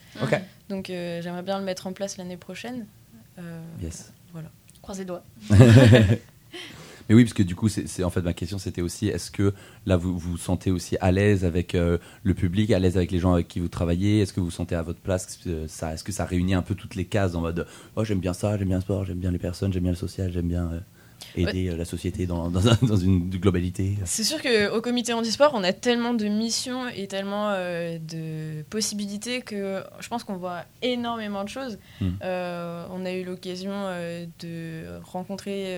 [0.69, 2.86] Donc, euh, j'aimerais bien le mettre en place l'année prochaine.
[3.39, 4.11] Euh, Yes.
[4.34, 4.49] Voilà.
[4.82, 5.23] Croisez les doigts.
[7.10, 9.53] Mais oui, parce que du coup, c'est en fait ma question, c'était aussi, est-ce que
[9.86, 13.20] là vous vous sentez aussi à l'aise avec euh, le public, à l'aise avec les
[13.20, 14.22] gens avec qui vous travaillez?
[14.22, 15.39] Est-ce que vous vous sentez à votre place?
[15.68, 18.34] Ça, est-ce que ça réunit un peu toutes les cases en mode, oh j'aime bien
[18.34, 20.72] ça, j'aime bien le sport, j'aime bien les personnes, j'aime bien le social, j'aime bien
[20.72, 20.80] euh,
[21.38, 25.51] aider euh, la société dans, dans, un- dans une globalité C'est sûr qu'au comité handisport,
[25.53, 30.63] on a tellement de missions et tellement euh, de possibilités que je pense qu'on voit
[30.81, 31.77] énormément de choses.
[32.01, 32.07] Mm.
[32.23, 35.77] Euh, on a eu l'occasion euh, de rencontrer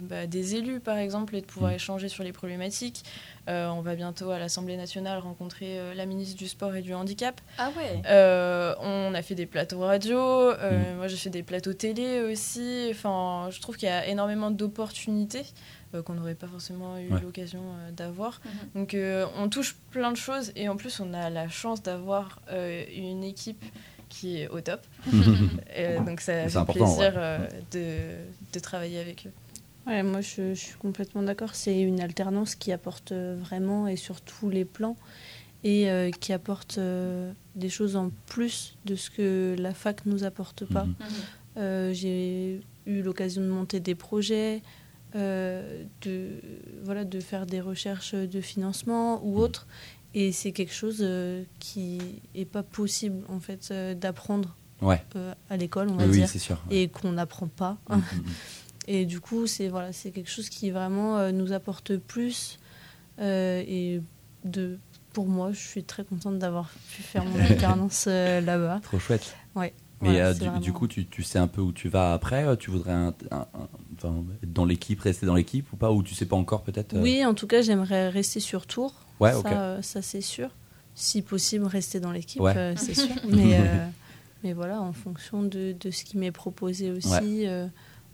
[0.00, 1.76] bah, des élus, par exemple, et de pouvoir Mm.
[1.76, 3.04] échanger sur les problématiques.
[3.48, 6.94] Euh, on va bientôt à l'Assemblée nationale rencontrer euh, la ministre du Sport et du
[6.94, 7.40] Handicap.
[7.58, 8.00] Ah ouais.
[8.06, 10.96] Euh, on a fait des plateaux radio, euh, Mm.
[10.96, 12.88] moi j'ai fait des plateaux télé aussi.
[12.90, 15.44] Enfin, je trouve qu'il y a énormément d'opportunités
[15.94, 17.20] euh, qu'on n'aurait pas forcément eu Ouais.
[17.20, 18.40] l'occasion euh, d'avoir.
[18.44, 18.52] Mhm.
[18.80, 22.40] Donc euh, on touche plein de choses et en plus on a la chance d'avoir
[22.50, 23.62] euh, une équipe
[24.08, 24.80] qui est au top.
[25.76, 27.20] Euh, donc ça C'est fait important, plaisir ouais.
[27.20, 27.38] euh,
[27.72, 29.32] de, de travailler avec eux.
[29.86, 31.54] Ouais, moi je, je suis complètement d'accord.
[31.54, 34.96] C'est une alternance qui apporte euh, vraiment et sur tous les plans
[35.62, 40.24] et euh, qui apporte euh, des choses en plus de ce que la fac nous
[40.24, 40.84] apporte pas.
[40.84, 40.94] Mhm.
[41.00, 41.06] Mhm.
[41.58, 44.62] Euh, J'ai eu l'occasion de monter des projets,
[45.14, 46.30] de,
[46.82, 49.40] voilà, de faire des recherches de financement ou Mhm.
[49.42, 49.66] autre.
[50.14, 51.04] Et c'est quelque chose
[51.58, 51.98] qui
[52.34, 55.02] n'est pas possible en fait d'apprendre Ouais,
[55.50, 56.62] à l'école, on va oui, dire, sûr.
[56.70, 57.78] et qu'on n'apprend pas.
[57.88, 57.98] Mm,
[58.86, 62.58] Et du coup, c'est voilà, c'est quelque chose qui vraiment euh, nous apporte plus.
[63.20, 64.00] Euh, et
[64.44, 64.78] de,
[65.12, 68.80] pour moi, je suis très contente d'avoir pu faire mon alternance euh, là-bas.
[68.82, 69.34] Trop chouette.
[69.54, 69.72] Ouais.
[70.00, 72.56] Mais Voilà, du, vraiment- du coup, tu, tu sais un peu où tu vas après
[72.58, 76.02] Tu voudrais un- un- un- enfin, être dans l'équipe, rester dans l'équipe ou pas Ou
[76.02, 78.92] tu sais pas encore peut-être Oui, en tout cas, j'aimerais rester sur Tours.
[79.20, 80.50] Ouais, ça, ça c'est sûr.
[80.96, 82.74] Si possible, rester dans l'équipe, Ouais.
[82.76, 83.14] c'est sûr.
[83.28, 83.86] Mais, euh,
[84.44, 87.66] mais voilà, en fonction de, de ce qui m'est proposé aussi, euh,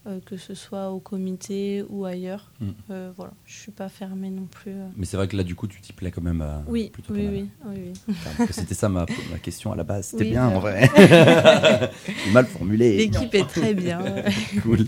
[0.07, 2.51] euh, que ce soit au comité ou ailleurs.
[2.61, 2.69] Mm.
[2.91, 4.73] Euh, voilà, je suis pas fermée non plus.
[4.73, 4.89] euh.
[4.97, 6.41] Mais c'est vrai que là, du coup, tu t'y plais quand même.
[6.41, 7.93] euh, Oui, plutôt oui, oui, oui, oui.
[8.11, 10.07] Enfin, parce que C'était ça ma, ma question à la base.
[10.07, 10.89] C'était Oui, bien en vrai.
[12.33, 12.97] Mal formulé.
[12.97, 14.01] L'équipe est très bien.
[14.63, 14.87] cool.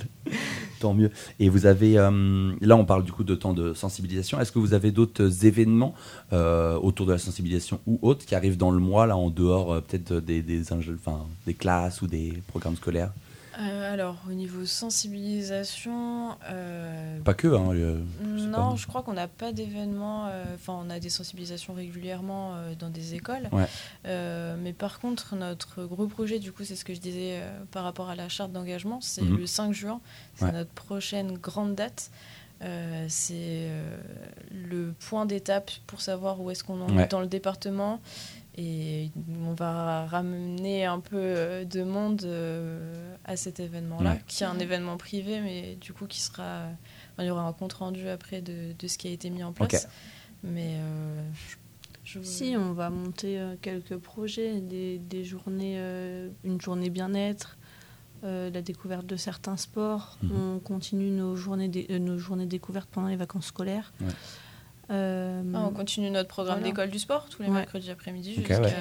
[0.80, 1.10] Tant mieux.
[1.38, 4.40] Et vous avez, là on parle du coup de temps de sensibilisation.
[4.40, 5.94] Est-ce que vous avez d'autres événements
[6.32, 10.14] autour de la sensibilisation ou autres qui arrivent dans le mois, là en dehors peut-être
[10.14, 13.12] des, des classes ou des programmes scolaires?
[13.58, 17.70] Euh, alors, au niveau sensibilisation, euh, Pas que, hein.
[17.74, 18.76] euh, non, pas.
[18.76, 20.28] je crois qu'on n'a pas d'événements.
[20.54, 23.48] Enfin, on a des sensibilisations régulièrement dans des écoles.
[23.52, 23.66] Ouais.
[24.04, 27.40] Mais par contre, notre gros projet, du coup, c'est ce que je disais
[27.70, 29.36] par rapport à la charte d'engagement, c'est Mhm.
[29.38, 30.00] le 5 juin.
[30.36, 30.52] C'est Ouais.
[30.52, 32.10] notre prochaine grande date.
[32.62, 33.96] Euh, c'est euh,
[34.52, 37.04] le point d'étape pour savoir où est-ce qu'on en Ouais.
[37.04, 38.00] est dans le département.
[38.56, 39.10] Et
[39.48, 44.22] on va ramener un peu de monde euh, à cet événement-là, Ouais.
[44.26, 46.64] qui est un événement privé, mais du coup qui sera...
[47.12, 49.52] enfin, il y aura un compte-rendu après de, de ce qui a été mis en
[49.52, 49.88] place.
[50.42, 51.22] Mais euh,
[52.04, 56.90] je, je- Si, on va monter euh, quelques projets, des, des journées, euh, une journée
[56.90, 57.56] bien-être,
[58.24, 60.18] euh, la découverte de certains sports.
[60.22, 60.32] Mhm.
[60.36, 63.92] On continue nos journées, dé- euh, nos journées découvertes pendant les vacances scolaires.
[64.00, 64.06] Ouais.
[64.90, 66.70] Euh, Ah, on continue notre programme Voilà.
[66.72, 67.54] d'école du sport tous les Ouais.
[67.54, 68.74] mercredis après-midi jusqu'à ouais.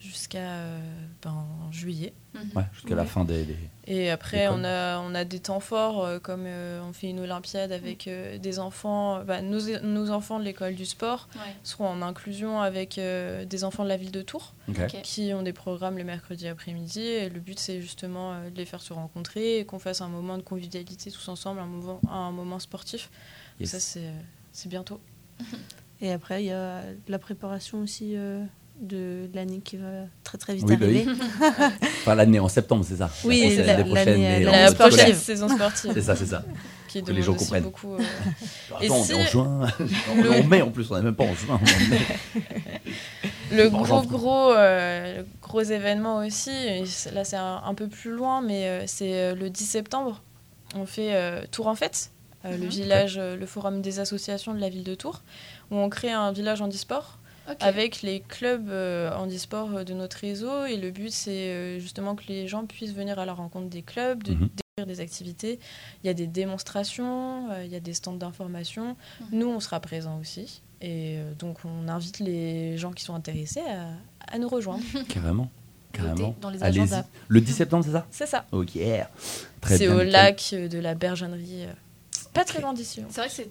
[0.00, 0.78] Jusqu'à, euh,
[1.22, 2.12] ben, juillet.
[2.54, 3.44] Ouais, jusqu'à la fin des.
[3.44, 7.08] des- Et après, on a, on a des temps forts, euh, comme euh, on fait
[7.08, 9.24] une Olympiade avec euh, des enfants.
[9.24, 11.28] bah, nos, nos enfants de l'école du sport
[11.62, 14.54] seront en inclusion avec euh, des enfants de la ville de Tours,
[15.02, 17.00] qui ont des programmes les mercredis après-midi.
[17.00, 20.08] Et le but, c'est justement euh, de les faire se rencontrer et qu'on fasse un
[20.08, 23.10] moment de convivialité tous ensemble, un moment, un moment sportif.
[23.60, 23.70] Yes.
[23.70, 24.10] Ça, c'est euh,
[24.52, 25.00] c'est bientôt.
[26.02, 28.44] Et après, il y a la préparation aussi euh,
[28.80, 29.86] de l'année qui va
[30.22, 31.06] très très vite Oui, bah oui.
[31.06, 31.12] arriver.
[32.02, 33.10] Enfin, l'année en septembre, c'est ça.
[33.24, 34.96] Oui, La prochaine- la- l'année prochaine, La sportive.
[34.98, 35.90] prochaine saison sportive.
[35.94, 36.44] C'est ça, c'est ça.
[36.88, 37.62] Qui Que les gens aussi comprennent.
[37.64, 37.94] beaucoup.
[37.94, 37.98] euh,
[38.80, 39.60] Et Attends, on si- est en juin.
[40.14, 41.60] on est en mai en plus, on n'est même pas en juin.
[43.52, 46.50] Le Bon, gros, gros, euh, le gros événement aussi,
[47.12, 50.22] là c'est un, un peu plus loin, mais euh, c'est euh, le 10 septembre.
[50.74, 52.10] On fait euh, Tour en fête,
[52.44, 52.68] euh, le Mhm.
[52.70, 55.22] village, euh, le forum des associations de la ville de Tours,
[55.70, 57.18] où on crée un village handisport
[57.60, 60.64] Avec les clubs euh, handisport euh, de notre réseau.
[60.66, 63.82] Et le but c'est euh, justement que les gens puissent venir à la rencontre des
[63.82, 65.58] clubs, de découvrir des activités.
[66.02, 68.96] Il y a des démonstrations, euh, il y a des stands d'information.
[69.20, 69.26] Mhm.
[69.38, 70.62] Nous on sera présents aussi.
[70.80, 73.88] Et euh, donc on invite les gens qui sont intéressés à,
[74.34, 74.82] à nous rejoindre.
[75.08, 75.50] Carrément.
[75.92, 76.36] Carrément.
[76.42, 76.82] Dans les Allez-y.
[76.82, 77.04] agendas.
[77.28, 78.06] Le 10 septembre, c'est ça?
[78.10, 78.44] C'est ça.
[78.52, 78.72] Ok.
[79.62, 79.94] Très C'est bien.
[79.94, 80.10] au nickel.
[80.12, 81.64] lac euh, de la Bergennerie.
[81.64, 81.72] euh,
[82.34, 83.00] Pas très loin d'ici.
[83.00, 83.06] hein.
[83.08, 83.50] C'est vrai que c'est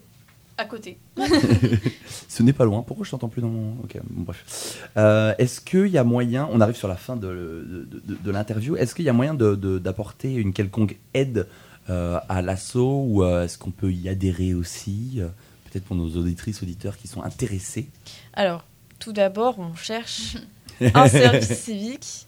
[0.58, 0.98] à côté.
[2.30, 2.82] Ce n'est pas loin.
[2.82, 3.72] Pourquoi je t'entends plus dans mon.
[3.84, 4.88] Ok, bon, bref.
[4.98, 8.32] Euh, Est-ce qu'il y a moyen, on arrive sur la fin de, de, de- de
[8.32, 11.48] l'interview, est-ce qu'il y a moyen de- de- d'apporter une quelconque aide
[11.90, 15.28] euh, à l'assaut ou euh, est-ce qu'on peut y adhérer aussi euh,
[15.72, 17.90] Peut-être pour nos auditrices, auditeurs qui sont intéressés?
[18.34, 18.64] Alors,
[19.00, 20.38] tout d'abord, on cherche
[20.94, 22.28] un service civique,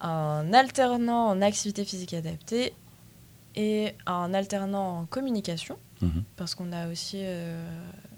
[0.00, 2.72] un alternant en activité physique adaptée
[3.54, 6.24] et un alternant en communication, Mhm.
[6.36, 7.62] parce qu'on a aussi euh,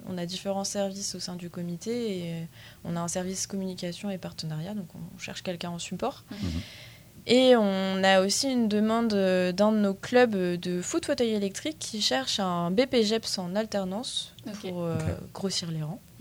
[0.08, 2.48] on a différents services au sein du comité et
[2.84, 6.24] on a un service communication et partenariat, donc on cherche quelqu'un en support.
[6.30, 6.60] Mhm.
[7.26, 11.30] Et on a aussi une demande euh, d'un de nos clubs euh, de foot fauteuil
[11.30, 14.98] électrique qui cherche un BPGEPS en alternance Pour euh,
[15.32, 16.00] grossir les rangs.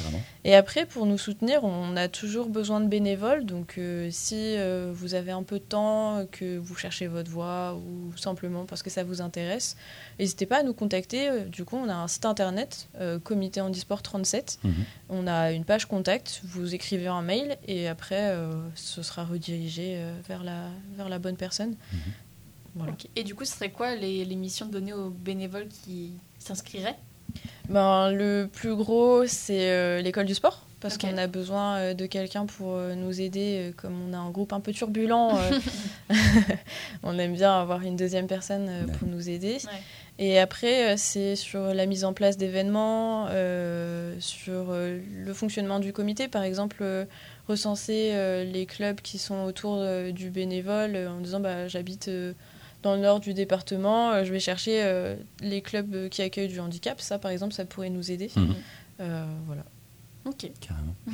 [0.00, 0.18] Voilà.
[0.42, 3.46] Et après, pour nous soutenir, on a toujours besoin de bénévoles.
[3.46, 7.76] Donc, euh, si euh, vous avez un peu de temps, que vous cherchez votre voie
[7.76, 9.76] ou simplement parce que ça vous intéresse,
[10.18, 11.44] n'hésitez pas à nous contacter.
[11.44, 14.58] Du coup, on a un site internet, euh, Comité Handisport 37.
[14.62, 14.72] Mhm.
[15.08, 16.40] On a une page contact.
[16.44, 21.18] Vous écrivez un mail et après, euh, ce sera redirigé euh, vers, la, vers la
[21.18, 21.76] bonne personne.
[21.92, 21.98] Mhm.
[22.76, 22.92] Voilà.
[23.14, 26.98] Et du coup, ce serait quoi les, les missions données aux bénévoles qui s'inscriraient?
[27.68, 30.66] Ben, le plus gros, c'est euh, l'école du sport.
[30.80, 33.70] Parce qu'on a besoin euh, de quelqu'un pour euh, nous aider.
[33.70, 35.58] euh, comme on a un groupe un peu turbulent, euh,
[37.02, 39.54] on aime bien avoir une deuxième personne euh, pour nous aider.
[39.64, 39.80] Ouais.
[40.18, 45.80] Et après, euh, c'est sur la mise en place d'événements, euh, sur euh, le fonctionnement
[45.80, 46.28] du comité.
[46.28, 47.06] Par exemple, euh,
[47.48, 52.08] recenser euh, les clubs qui sont autour euh, du bénévole euh, en disant bah, j'habite
[52.08, 52.34] euh,
[52.84, 56.48] dans le nord du département, euh, je vais chercher euh, les clubs euh, qui accueillent
[56.48, 57.00] du handicap.
[57.00, 58.30] Ça, par exemple, ça pourrait nous aider.
[58.36, 58.54] Mhm.
[59.00, 59.64] Euh, voilà.
[60.26, 60.50] Ok.
[60.60, 60.94] Carrément.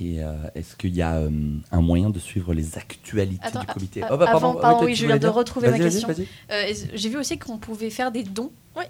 [0.00, 1.30] Et euh, est-ce qu'il y a euh,
[1.72, 4.86] un moyen de suivre les actualités Attends, du comité Oh, bah, avant- oui, pardon, toi,
[4.86, 6.08] oui, je viens de retrouver ma question.
[6.52, 8.52] Euh, J'ai vu aussi qu'on pouvait faire des dons.
[8.76, 8.84] Oui.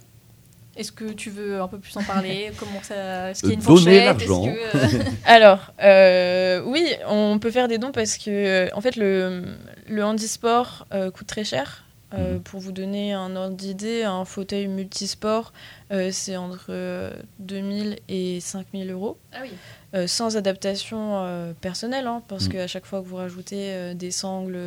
[0.77, 2.53] Est-ce que tu veux un peu plus en parler?
[2.59, 4.47] Comment ça Est-ce qu'il y a une donner l'argent.
[4.47, 9.45] Euh, Alors, euh, oui, on peut faire des dons parce que, en fait, le,
[9.89, 11.85] le handisport euh, coûte très cher.
[12.15, 12.43] Euh, Mhm.
[12.43, 15.53] Pour vous donner un ordre d'idée, un fauteuil multisport,
[15.93, 19.19] euh, c'est entre euh, 2000 et 5000 euros.
[19.33, 19.51] Ah oui.
[19.95, 22.53] Euh, sans adaptation euh, personnelle, hein, parce Mm.
[22.53, 24.59] qu'à chaque fois que vous rajoutez euh, des sangles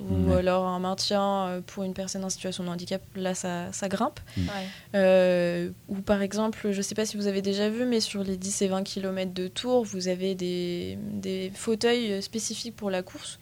[0.00, 3.88] ou alors un maintien euh, pour une personne en situation de handicap, là ça, ça
[3.88, 4.18] grimpe.
[4.36, 4.44] Ouais.
[4.94, 8.24] Euh, ou par exemple, je ne sais pas si vous avez déjà vu, mais sur
[8.24, 13.02] les 10 et 20 km de tour, vous avez des, des fauteuils spécifiques pour la
[13.02, 13.38] course.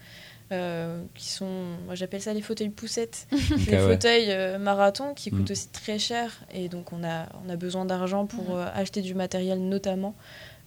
[0.53, 1.49] Euh, qui sont,
[1.87, 3.79] moi j'appelle ça les fauteuils poussettes, les ouais.
[3.93, 5.39] fauteuils euh, marathon qui Mm.
[5.39, 9.03] coûtent aussi très cher et donc on a, on a besoin d'argent pour euh, acheter
[9.03, 10.15] du matériel notamment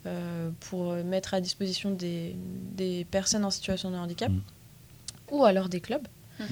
[0.05, 2.35] euh, pour mettre à disposition des,
[2.73, 4.41] des personnes en situation de handicap Mm.
[5.31, 6.07] ou alors des clubs.
[6.39, 6.47] Mhm.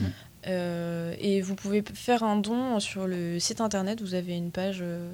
[0.47, 4.01] Euh, et vous pouvez faire un don sur le site internet.
[4.01, 5.09] Vous avez une page euh,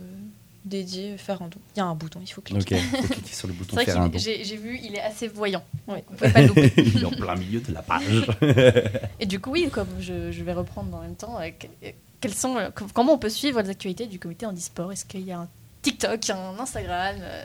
[0.66, 1.58] dédié faire un don.
[1.76, 2.76] Il y a un bouton, il faut cliquer.
[2.78, 4.18] Ok, faut cliquer sur le bouton faire un don.
[4.18, 5.64] j'ai j'ai vu, il est assez voyant.
[5.88, 6.04] Ouais.
[6.10, 6.74] Vous pouvez pas le louper.
[6.78, 8.26] Il est en plein milieu de la page.
[9.20, 11.92] Et du coup, oui, comme je, je vais reprendre en même temps, euh, que- euh,
[12.22, 15.22] quels sont, euh, com- comment on peut suivre les actualités du comité handisport Est-ce qu'il
[15.22, 15.50] y a un
[15.84, 17.44] TikTok, un Instagram, euh,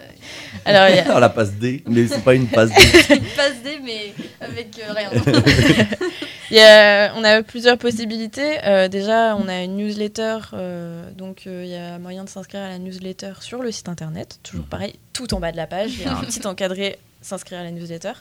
[0.64, 2.74] Alors, il y a- Alors la passe D, mais c'est pas une passe D.
[3.16, 5.10] une passe D, mais avec euh, rien
[6.50, 8.58] Il y a- on a plusieurs possibilités.
[8.64, 12.62] Euh, déjà, on a une newsletter, euh, donc euh, il y a moyen de s'inscrire
[12.62, 14.38] à la newsletter sur le site internet.
[14.42, 14.68] Toujours Mhm.
[14.70, 17.64] pareil, tout en bas de la page, il y a un petit encadré s'inscrire à
[17.64, 18.12] la newsletter.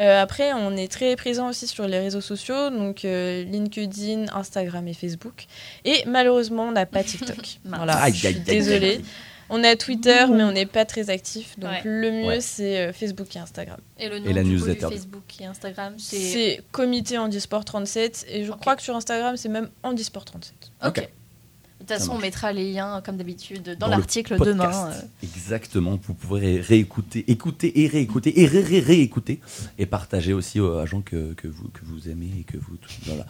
[0.00, 4.86] Euh, après, on est très présent aussi sur les réseaux sociaux, donc euh, LinkedIn, Instagram
[4.88, 5.46] et Facebook.
[5.84, 7.60] Et malheureusement, on n'a pas TikTok.
[7.64, 9.00] Voilà, Aïe, je suis aïe, aïe, désolée.
[9.50, 11.58] On a Twitter, mais on n'est pas très actif.
[11.58, 11.80] Donc Ouais.
[11.84, 12.40] le mieux, Ouais.
[12.40, 13.78] c'est euh, Facebook et Instagram.
[13.98, 14.86] Et le nom Et la du coup, newsletter.
[14.88, 16.16] du Facebook et Instagram, c'est...
[16.18, 18.26] C'est Comité Handisport 37.
[18.28, 20.54] Et je crois que sur Instagram, c'est même Handisport 37.
[20.86, 20.98] Ok.
[20.98, 21.08] Ok.
[21.84, 24.90] De toute façon, on mettra les liens, comme d'habitude, dans, Dans le l'article demain.
[24.90, 25.00] euh.
[25.22, 29.40] Exactement, vous pourrez réécouter, écouter et réécouter et ré ré réécouter
[29.78, 32.76] et partager aussi aux agents que, que, vous, que vous aimez et que vous.
[33.04, 33.26] voilà.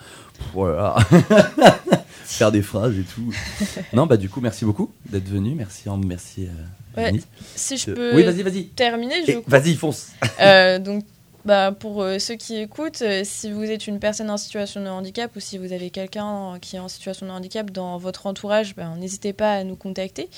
[0.53, 0.97] Voilà.
[2.25, 3.33] Faire des phrases et tout.
[3.93, 5.55] Non, bah du coup, merci beaucoup d'être venu.
[5.55, 6.47] Merci, Ambre, merci.
[6.47, 6.51] euh,
[6.97, 7.21] Ouais.
[7.57, 8.67] Si je Euh, peux Oui, vas-y, vas-y.
[8.69, 9.59] terminer, je Et crois.
[9.59, 10.13] Vas-y, fonce.
[10.41, 11.05] Euh, donc,
[11.45, 14.89] bah, pour euh, ceux qui écoutent, euh, si vous êtes une personne en situation de
[14.89, 18.75] handicap ou si vous avez quelqu'un qui est en situation de handicap dans votre entourage,
[18.75, 20.31] ben, n'hésitez pas à nous contacter.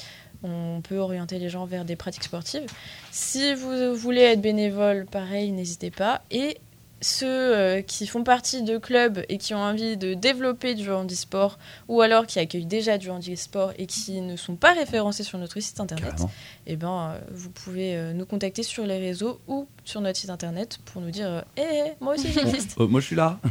[0.42, 2.66] On peut orienter les gens vers des pratiques sportives.
[3.10, 6.22] Si vous voulez être bénévole, pareil, n'hésitez pas.
[6.30, 6.58] Et
[7.02, 11.58] ceux euh, qui font partie de clubs et qui ont envie de développer du handisport
[11.88, 15.60] ou alors qui accueillent déjà du handisport et qui ne sont pas référencés sur notre
[15.60, 16.30] site internet, Carrément.
[16.66, 20.30] eh ben, euh, vous pouvez euh, nous contacter sur les réseaux ou sur notre site
[20.30, 22.78] internet pour nous dire eh, moi aussi j'existe.
[22.78, 23.38] Moi, je suis là.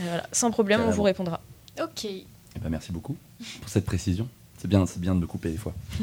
[0.00, 1.40] Voilà, sans problème, on vous répondra.
[1.82, 2.04] Ok.
[2.04, 2.24] Eh
[2.60, 3.16] ben, merci beaucoup
[3.60, 4.28] pour cette précision.
[4.60, 5.72] C'est bien, c'est bien de me couper des fois.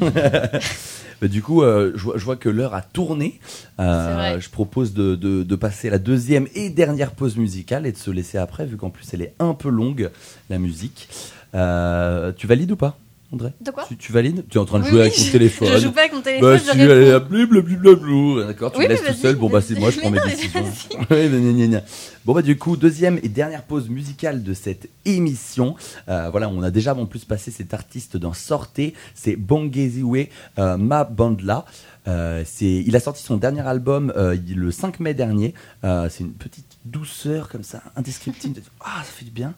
[1.22, 3.38] Mais du coup, euh, je, vois, je vois que l'heure a tourné.
[3.80, 7.96] Euh, je propose de, de- de passer la deuxième et dernière pause musicale et de
[7.96, 10.10] se laisser après, vu qu'en plus elle est un peu longue,
[10.50, 11.08] la musique.
[11.54, 12.98] Euh, tu valides ou pas,
[13.32, 15.16] André De quoi tu, tu valides Tu es en train de Oui, jouer oui, avec
[15.16, 15.68] ton téléphone.
[15.72, 17.34] Je joue pas avec mon téléphone, Bah je si, allez, réponds.
[17.34, 18.46] hop, blablabla.
[18.46, 19.34] D'accord, tu Oui, me laisses tout seul.
[19.36, 20.64] Bon bah c'est moi, je prends mes décisions.
[21.10, 21.82] gna.
[22.24, 25.74] Bon bah du coup, deuxième et dernière pause musicale de cette émission.
[26.08, 30.76] Euh, voilà, on a déjà en plus passé cet artiste dans Sortez, c'est Bongeziwe euh,
[30.76, 31.64] Ma Bandla.
[32.06, 35.54] Euh, il a sorti son dernier album euh, le 5 mai dernier.
[35.84, 38.60] Euh, c'est une petite douceur comme ça, indescriptible.
[38.80, 39.54] Ah, ça fait du bien.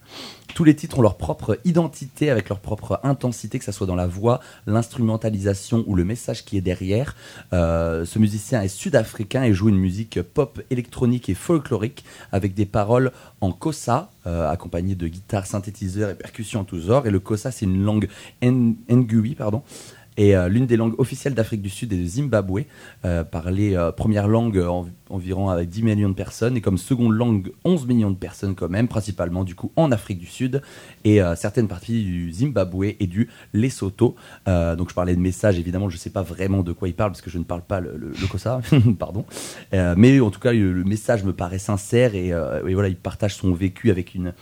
[0.55, 3.95] Tous les titres ont leur propre identité, avec leur propre intensité, que ce soit dans
[3.95, 7.15] la voix, l'instrumentalisation ou le message qui est derrière.
[7.53, 12.67] Euh, ce musicien est sud-africain et joue une musique pop électronique et folklorique avec des
[12.67, 17.07] paroles en kosa, euh, accompagnées de guitare, synthétiseurs et percussions en tous genres.
[17.07, 18.09] Et le kosa, c'est une langue
[18.43, 19.63] ngui, pardon.
[20.19, 22.65] Et euh, l'une des langues officielles d'Afrique du Sud et de Zimbabwe,
[23.05, 27.15] euh, parlée euh, première langue en- environ avec 10 millions de personnes, et comme seconde
[27.15, 30.61] langue 11 millions de personnes quand même, principalement du coup en Afrique du Sud,
[31.05, 34.17] et certaines parties du Zimbabwe et du Lesotho.
[34.47, 37.13] Donc je parlais de message, évidemment je ne sais pas vraiment de quoi il parle,
[37.13, 38.61] parce que je ne parle pas le, Kosa,
[38.99, 39.25] pardon.
[39.73, 42.33] Mais en tout cas le, message me paraît sincère, et,
[42.75, 44.35] voilà, il partage son vécu avec une,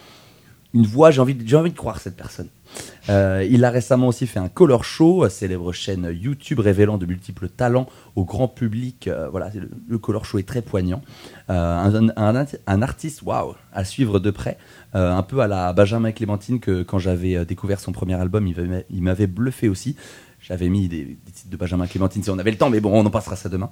[0.74, 2.48] une voix, j'ai envie, j'ai envie de croire cette personne.
[3.08, 7.48] Euh, il a récemment aussi fait un color show, célèbre chaîne YouTube révélant de multiples
[7.48, 7.86] talents
[8.16, 9.08] au grand public.
[9.08, 9.50] Euh, voilà,
[9.88, 11.02] le, color show est très poignant.
[11.50, 14.58] Euh, un, artiste, waouh, à suivre de près.
[14.94, 18.46] Euh, un peu à la Benjamin Clémentine que quand j'avais euh, découvert son premier album,
[18.46, 19.96] il m'avait- il m'avait bluffé aussi.
[20.40, 22.92] J'avais mis des, des titres de Benjamin Clémentine si on avait le temps, mais bon,
[22.92, 23.70] on en passera ça demain.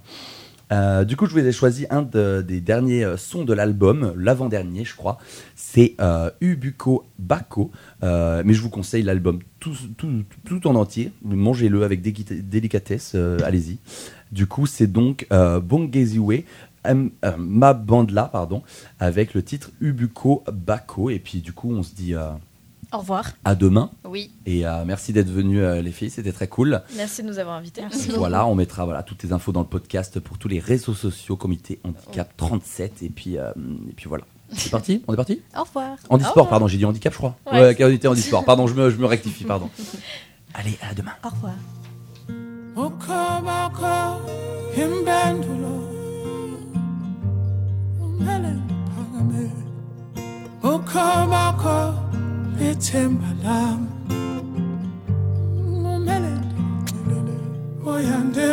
[0.72, 4.14] Euh, du coup, je vous ai choisi un de- des derniers euh, sons de l'album,
[4.16, 5.18] l'avant-dernier, je crois.
[5.54, 7.70] C'est euh, Ubuko Bako.
[8.02, 11.12] Mais je vous conseille l'album tout, en entier.
[11.24, 13.78] Mangez-le avec délicatesse, allez-y.
[14.32, 16.44] Du coup, c'est donc Bongeziwe
[16.84, 18.62] M- euh, Mabandla, pardon,
[19.00, 21.08] avec le titre Ubuko Bako.
[21.10, 22.14] Et puis, du coup, on se dit
[22.94, 23.32] Au revoir.
[23.44, 23.90] à demain.
[24.04, 24.30] Oui.
[24.46, 26.80] Et euh, merci d'être venus, euh, les filles, c'était très cool.
[26.96, 27.82] Merci de nous avoir invités.
[28.16, 31.34] Voilà, on mettra voilà, toutes les infos dans le podcast pour tous les réseaux sociaux,
[31.34, 33.02] Comité Handicap 37.
[33.02, 33.50] Et puis, euh,
[33.88, 34.22] et puis voilà.
[34.52, 35.02] C'est parti?
[35.08, 35.42] On est parti?
[35.58, 35.96] Au revoir.
[36.08, 37.36] Handisport, pardon, j'ai dit handicap, je crois.
[37.50, 37.74] Ouais.
[37.76, 39.68] Ouais, handisport, pardon, je me, je me rectifie, pardon.
[40.54, 41.14] Allez, à demain.
[41.24, 41.54] Au revoir.
[52.60, 53.88] ithemba lami.
[55.94, 56.34] Umele
[57.92, 58.46] oyande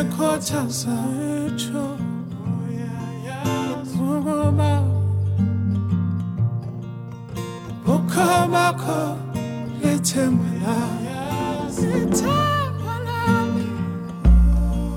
[1.45, 1.86] etsho
[3.74, 4.72] ukuba
[7.93, 9.02] ukho bakho
[9.82, 11.10] lithemba lami.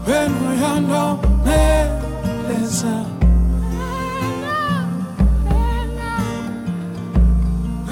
[0.06, 2.94] Wena uyanomeleza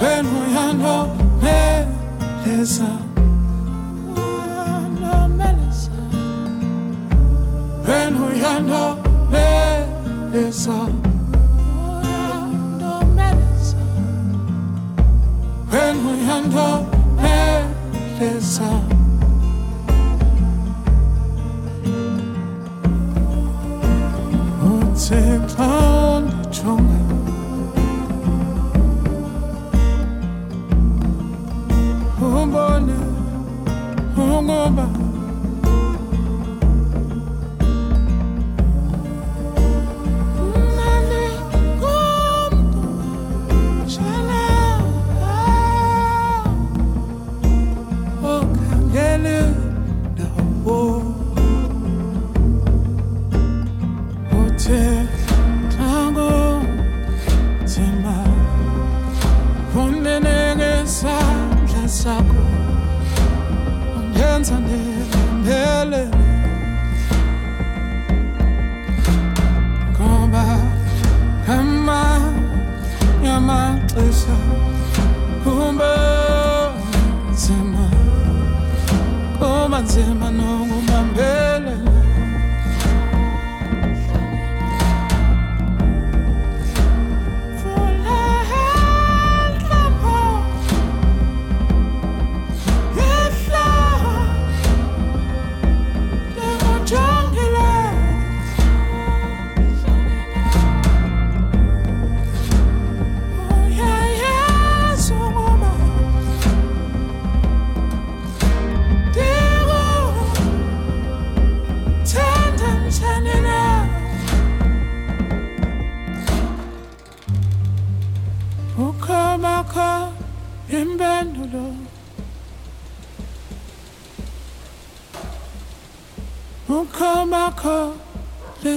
[0.03, 1.09] ven muy a no
[1.40, 2.88] mereza.
[7.86, 8.98] Ven muy a no
[9.30, 9.82] mereza.
[15.70, 16.68] Ven muy a no
[17.20, 18.70] mereza.
[24.64, 25.48] Und sind
[34.62, 35.01] over.
[74.03, 74.34] kabisa.
[75.44, 75.94] Kumba
[77.32, 77.84] nzima
[79.38, 81.91] koma nzima nongumambelela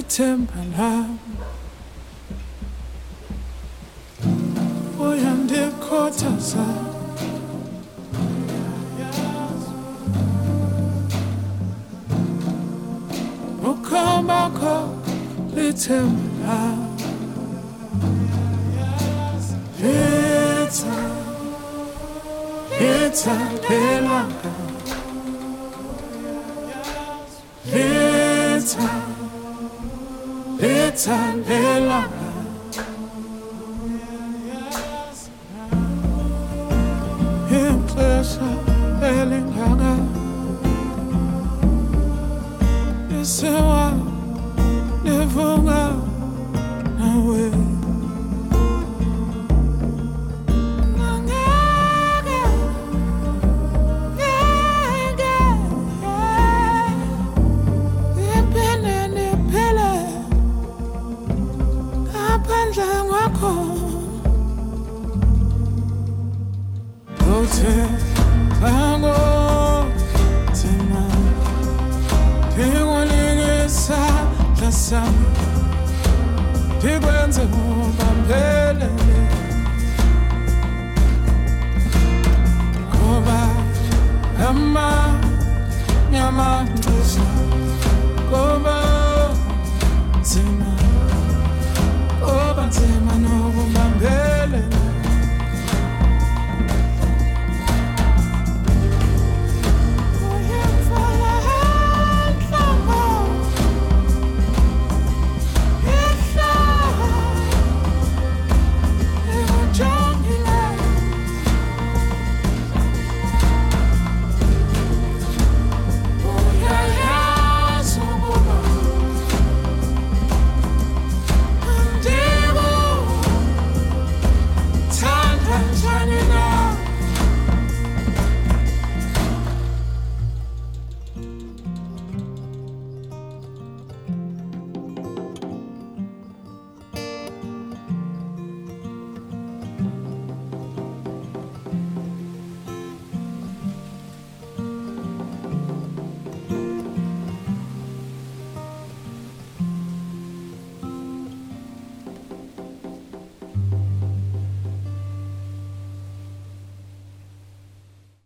[0.08, 1.15] September.